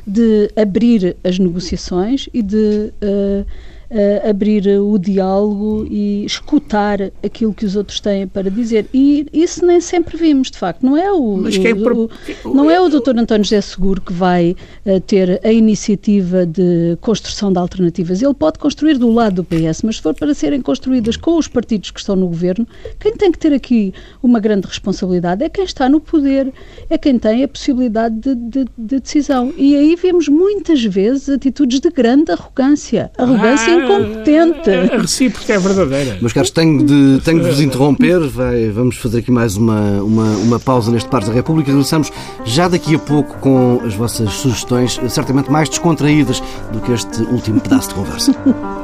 de 0.05 0.51
abrir 0.57 1.17
as 1.23 1.39
negociações 1.39 2.29
e 2.35 2.43
de 2.43 2.93
uh, 3.05 3.47
uh, 3.91 4.29
abrir 4.29 4.67
o 4.81 4.99
diálogo 4.99 5.87
e 5.91 6.25
escutar 6.25 7.01
aquilo 7.25 7.53
que 7.53 7.65
os 7.65 7.77
outros 7.77 8.01
têm 8.01 8.27
para 8.27 8.51
dizer. 8.51 8.87
E 8.95 9.27
isso 9.33 9.65
nem 9.65 9.81
sempre 9.81 10.17
vimos, 10.17 10.51
de 10.51 10.59
facto. 10.59 10.85
Não 10.85 10.97
é 10.97 11.13
o, 11.13 11.17
o, 11.17 12.11
o 12.45 12.55
não 12.55 12.71
é 12.71 12.81
o 12.81 12.89
Dr. 12.89 13.19
António 13.19 13.45
José 13.45 13.61
Seguro 13.61 14.01
que 14.01 14.13
vai 14.13 14.57
uh, 14.87 15.01
ter 15.01 15.41
a 15.45 15.53
iniciativa 15.53 16.47
de 16.47 16.97
construção 17.01 17.53
de 17.53 17.59
alternativas. 17.59 18.23
Ele 18.23 18.35
pode 18.35 18.59
construir 18.59 18.99
do 18.99 19.11
lado 19.11 19.43
do 19.43 19.45
PS, 19.45 19.83
mas 19.83 19.97
se 19.97 20.03
for 20.03 20.15
para 20.15 20.33
serem 20.35 20.61
construídas 20.61 21.17
com 21.17 21.37
os 21.37 21.49
partidos 21.49 21.91
que 21.91 22.01
estão 22.01 22.17
no 22.17 22.27
governo, 22.27 22.67
quem 22.99 23.13
tem 23.17 23.33
que 23.33 23.39
ter 23.39 23.53
aqui 23.53 23.93
uma 24.23 24.41
grande 24.41 24.67
responsabilidade 24.67 25.43
é 25.45 25.49
quem 25.49 25.65
está 25.65 25.89
no 25.89 26.01
poder, 26.01 26.53
é 26.89 26.99
quem 26.99 27.19
tem 27.19 27.45
a 27.45 27.49
possibilidade 27.49 28.17
de, 28.17 28.35
de, 28.35 28.65
de 28.77 29.01
decisão. 29.01 29.53
E 29.57 29.77
aí 29.77 29.97
vemos 29.97 30.29
muitas 30.29 30.83
vezes 30.85 31.29
atitudes 31.29 31.81
de 31.81 31.91
grande 31.91 32.33
arrogância. 32.33 33.11
Arrogância 33.17 33.75
ah, 33.75 33.80
incompetente. 33.85 34.71
A 34.71 34.99
recíproca 34.99 35.53
é 35.53 35.59
verdadeira. 35.59 36.19
Meus 36.21 36.33
caros, 36.33 36.51
tenho 36.51 36.85
de, 36.85 37.21
tenho 37.25 37.41
de 37.41 37.49
vos 37.49 37.61
interromper. 37.61 38.21
Vai, 38.29 38.69
vamos 38.69 38.97
fazer 38.97 39.19
aqui 39.19 39.31
mais 39.31 39.57
uma, 39.57 40.03
uma, 40.03 40.37
uma 40.37 40.61
pausa 40.61 40.91
neste 40.91 41.09
Pares 41.09 41.29
da 41.29 41.35
República. 41.35 41.71
Regressamos 41.71 42.11
já 42.45 42.69
daqui 42.69 42.95
a 42.95 42.99
pouco 42.99 43.39
com 43.39 43.81
as 43.85 43.95
vossas 43.95 44.33
sugestões, 44.33 45.01
certamente 45.09 45.51
mais 45.51 45.69
descontraídas 45.69 46.43
do 46.73 46.81
que 46.81 46.93
este 46.93 47.23
último 47.23 47.61
pedaço 47.61 47.89
de 47.91 47.95
conversa. 47.95 48.35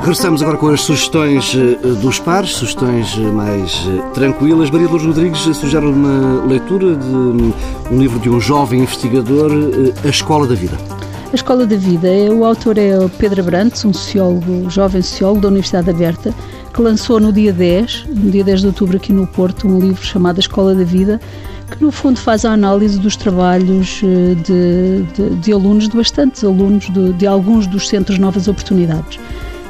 Regressamos 0.00 0.40
agora 0.40 0.56
com 0.56 0.68
as 0.68 0.80
sugestões 0.80 1.54
eh, 1.54 1.76
dos 2.00 2.18
pares, 2.18 2.54
sugestões 2.54 3.18
eh, 3.18 3.20
mais 3.20 3.86
eh, 3.86 4.10
tranquilas. 4.14 4.70
Maria 4.70 4.88
Lourdes 4.88 5.06
Rodrigues 5.06 5.40
sugere 5.54 5.84
uma 5.84 6.42
leitura 6.46 6.96
de 6.96 7.06
hum, 7.06 7.52
um 7.90 7.98
livro 7.98 8.18
de 8.18 8.30
um 8.30 8.40
jovem 8.40 8.80
investigador, 8.80 9.50
A 10.02 10.08
Escola 10.08 10.46
da 10.46 10.54
Vida. 10.54 10.78
A 11.30 11.34
Escola 11.34 11.66
da 11.66 11.76
Vida, 11.76 12.08
é, 12.08 12.30
o 12.30 12.46
autor 12.46 12.78
é 12.78 12.98
o 12.98 13.10
Pedro 13.10 13.42
Abrantes, 13.42 13.84
um 13.84 13.92
sociólogo, 13.92 14.70
jovem 14.70 15.02
sociólogo 15.02 15.42
da 15.42 15.48
Universidade 15.48 15.90
Aberta, 15.90 16.34
que 16.72 16.80
lançou 16.80 17.20
no 17.20 17.30
dia 17.30 17.52
10, 17.52 18.06
no 18.08 18.30
dia 18.30 18.42
10 18.42 18.62
de 18.62 18.66
outubro 18.68 18.96
aqui 18.96 19.12
no 19.12 19.26
Porto, 19.26 19.68
um 19.68 19.78
livro 19.78 20.02
chamado 20.02 20.38
A 20.38 20.40
Escola 20.40 20.74
da 20.74 20.82
Vida, 20.82 21.20
que 21.70 21.84
no 21.84 21.92
fundo 21.92 22.18
faz 22.18 22.46
a 22.46 22.52
análise 22.52 22.98
dos 22.98 23.16
trabalhos 23.16 24.00
de, 24.00 25.04
de, 25.14 25.36
de 25.36 25.52
alunos, 25.52 25.90
de 25.90 25.96
bastantes 25.96 26.42
alunos, 26.42 26.88
de, 26.88 27.12
de 27.12 27.26
alguns 27.26 27.66
dos 27.66 27.86
centros 27.86 28.18
Novas 28.18 28.48
Oportunidades. 28.48 29.20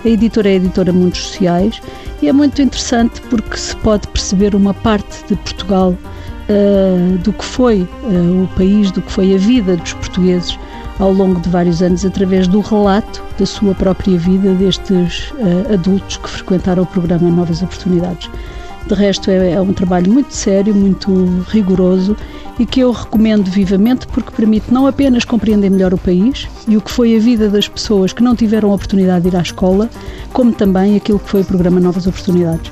A 0.05 0.09
editora 0.09 0.49
é 0.49 0.53
a 0.53 0.57
editora 0.57 0.93
Mundos 0.93 1.27
Sociais 1.27 1.83
e 2.23 2.29
é 2.29 2.33
muito 2.33 2.63
interessante 2.63 3.21
porque 3.23 3.57
se 3.57 3.77
pode 3.77 4.09
perceber 4.09 4.55
uma 4.55 4.73
parte 4.73 5.27
de 5.27 5.37
Portugal 5.37 5.91
uh, 5.91 7.19
do 7.19 7.33
que 7.35 7.45
foi 7.45 7.83
uh, 7.83 8.45
o 8.45 8.49
país, 8.57 8.91
do 8.91 9.03
que 9.03 9.13
foi 9.13 9.35
a 9.35 9.39
vida 9.39 9.77
dos 9.77 9.93
portugueses 9.93 10.59
ao 10.99 11.13
longo 11.13 11.39
de 11.41 11.51
vários 11.51 11.83
anos 11.83 12.05
através 12.05 12.49
do 12.49 12.61
relato 12.61 13.23
da 13.39 13.45
sua 13.45 13.75
própria 13.75 14.17
vida 14.17 14.55
destes 14.55 15.33
uh, 15.33 15.75
adultos 15.75 16.17
que 16.17 16.31
frequentaram 16.31 16.83
o 16.85 16.87
programa 16.87 17.31
Novas 17.31 17.63
Oportunidades. 17.63 18.31
De 18.87 18.95
resto, 18.95 19.31
é, 19.31 19.53
é 19.53 19.61
um 19.61 19.75
trabalho 19.75 20.11
muito 20.11 20.33
sério, 20.33 20.75
muito 20.75 21.45
rigoroso 21.49 22.17
e 22.61 22.67
que 22.67 22.81
eu 22.81 22.93
recomendo 22.93 23.51
vivamente 23.51 24.07
porque 24.07 24.31
permite 24.31 24.71
não 24.71 24.87
apenas 24.87 25.25
compreender 25.25 25.71
melhor 25.71 25.95
o 25.95 25.99
país 25.99 26.47
e 26.69 26.77
o 26.77 26.83
que 26.83 26.91
foi 26.91 27.17
a 27.17 27.19
vida 27.19 27.49
das 27.49 27.67
pessoas 27.67 28.13
que 28.13 28.23
não 28.23 28.37
tiveram 28.37 28.71
a 28.71 28.75
oportunidade 28.75 29.23
de 29.23 29.35
ir 29.35 29.37
à 29.39 29.41
escola, 29.41 29.89
como 30.31 30.53
também 30.53 30.95
aquilo 30.95 31.19
que 31.19 31.31
foi 31.31 31.41
o 31.41 31.45
programa 31.45 31.81
Novas 31.81 32.07
Oportunidades. 32.07 32.71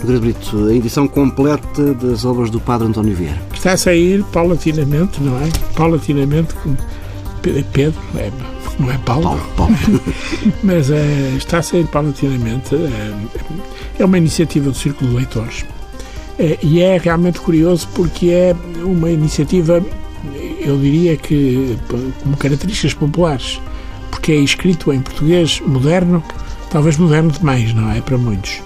Pedro 0.00 0.20
Brito, 0.20 0.68
a 0.68 0.74
edição 0.74 1.06
completa 1.06 1.92
das 1.92 2.24
obras 2.24 2.50
do 2.50 2.58
Padre 2.58 2.88
António 2.88 3.14
Vieira. 3.14 3.38
Está 3.52 3.72
a 3.72 3.76
sair 3.76 4.24
paulatinamente, 4.32 5.22
não 5.22 5.36
é? 5.36 5.50
Paulatinamente, 5.74 6.54
com 6.54 6.74
Pedro, 7.42 8.00
é, 8.16 8.32
não 8.80 8.90
é 8.90 8.96
Paulo, 9.04 9.22
Paulo, 9.22 9.46
Paulo. 9.54 9.74
mas 10.64 10.90
é, 10.90 11.34
está 11.36 11.58
a 11.58 11.62
sair 11.62 11.86
paulatinamente. 11.88 12.74
É, 12.74 13.12
é 13.98 14.04
uma 14.04 14.16
iniciativa 14.16 14.70
do 14.70 14.76
Círculo 14.76 15.10
de 15.10 15.16
Leitores 15.16 15.66
e 16.62 16.80
é 16.80 16.98
realmente 16.98 17.40
curioso 17.40 17.88
porque 17.94 18.30
é 18.30 18.54
uma 18.82 19.10
iniciativa, 19.10 19.82
eu 20.60 20.78
diria 20.78 21.16
que 21.16 21.76
com 21.88 22.32
características 22.32 22.94
populares, 22.94 23.60
porque 24.10 24.32
é 24.32 24.36
escrito 24.36 24.92
em 24.92 25.00
português 25.00 25.60
moderno, 25.60 26.22
talvez 26.70 26.96
moderno 26.96 27.30
demais, 27.30 27.72
não 27.72 27.90
é? 27.90 28.00
Para 28.00 28.18
muitos. 28.18 28.60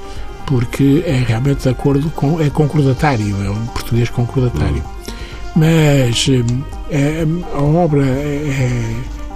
Porque 0.47 1.05
é 1.07 1.23
realmente 1.27 1.63
de 1.63 1.69
acordo 1.69 2.11
com. 2.11 2.41
é 2.41 2.51
concordatário, 2.51 3.37
é 3.45 3.51
um 3.51 3.67
português 3.67 4.11
concordatário. 4.11 4.83
Mas 5.55 6.27
é, 6.91 7.25
a 7.55 7.63
obra 7.63 8.05
é, 8.05 8.95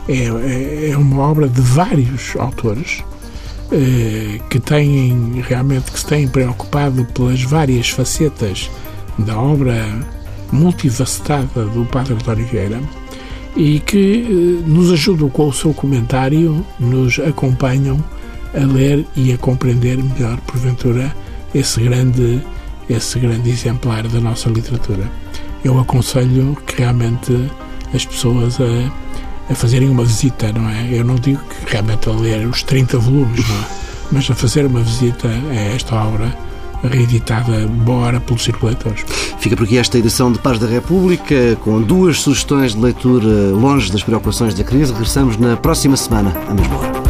é, 0.08 0.90
é 0.90 0.96
uma 0.96 1.22
obra 1.22 1.48
de 1.48 1.60
vários 1.60 2.34
autores 2.36 3.04
que 4.50 4.60
têm 4.60 5.42
realmente 5.46 5.90
que 5.90 5.98
se 5.98 6.06
têm 6.06 6.28
preocupado 6.28 7.04
pelas 7.06 7.42
várias 7.42 7.88
facetas 7.88 8.70
da 9.18 9.38
obra 9.38 9.84
multifacetada 10.52 11.64
do 11.66 11.84
Padre 11.86 12.14
António 12.14 12.46
Vieira 12.46 12.80
e 13.56 13.80
que 13.80 14.22
eh, 14.22 14.68
nos 14.68 14.92
ajudam 14.92 15.28
com 15.28 15.48
o 15.48 15.52
seu 15.52 15.72
comentário, 15.72 16.64
nos 16.78 17.18
acompanham 17.18 18.02
a 18.54 18.64
ler 18.64 19.06
e 19.16 19.32
a 19.32 19.38
compreender 19.38 19.96
melhor, 19.96 20.38
porventura, 20.40 21.14
esse 21.54 21.80
grande, 21.80 22.40
esse 22.88 23.18
grande 23.18 23.50
exemplar 23.50 24.06
da 24.08 24.20
nossa 24.20 24.48
literatura. 24.48 25.10
Eu 25.64 25.78
aconselho 25.78 26.56
que 26.66 26.82
realmente 26.82 27.50
as 27.92 28.04
pessoas 28.04 28.58
a, 28.60 28.92
a 29.48 29.54
fazerem 29.54 29.88
uma 29.88 30.04
visita, 30.04 30.52
não 30.52 30.68
é? 30.68 30.88
Eu 30.90 31.04
não 31.04 31.16
digo 31.16 31.40
que 31.44 31.72
realmente 31.72 32.08
a 32.08 32.12
ler 32.12 32.46
os 32.46 32.62
30 32.62 32.98
volumes, 32.98 33.48
não 33.48 33.56
é? 33.56 33.64
Mas 34.12 34.30
a 34.30 34.34
fazer 34.34 34.66
uma 34.66 34.80
visita 34.80 35.28
a 35.28 35.54
esta 35.54 35.96
obra 35.96 36.36
reeditada 36.88 37.66
boa 37.66 38.20
pelos 38.20 38.44
circuladores. 38.44 39.04
Fica 39.38 39.56
por 39.56 39.64
aqui 39.64 39.78
esta 39.78 39.98
edição 39.98 40.30
de 40.30 40.38
Paz 40.38 40.58
da 40.58 40.66
República, 40.66 41.56
com 41.62 41.80
duas 41.80 42.20
sugestões 42.20 42.74
de 42.74 42.80
leitura 42.80 43.50
longe 43.50 43.90
das 43.90 44.02
preocupações 44.02 44.54
da 44.54 44.64
crise. 44.64 44.92
Regressamos 44.92 45.36
na 45.36 45.56
próxima 45.56 45.96
semana, 45.96 46.32
à 46.48 46.54
mesma 46.54 46.76
hora. 46.76 47.03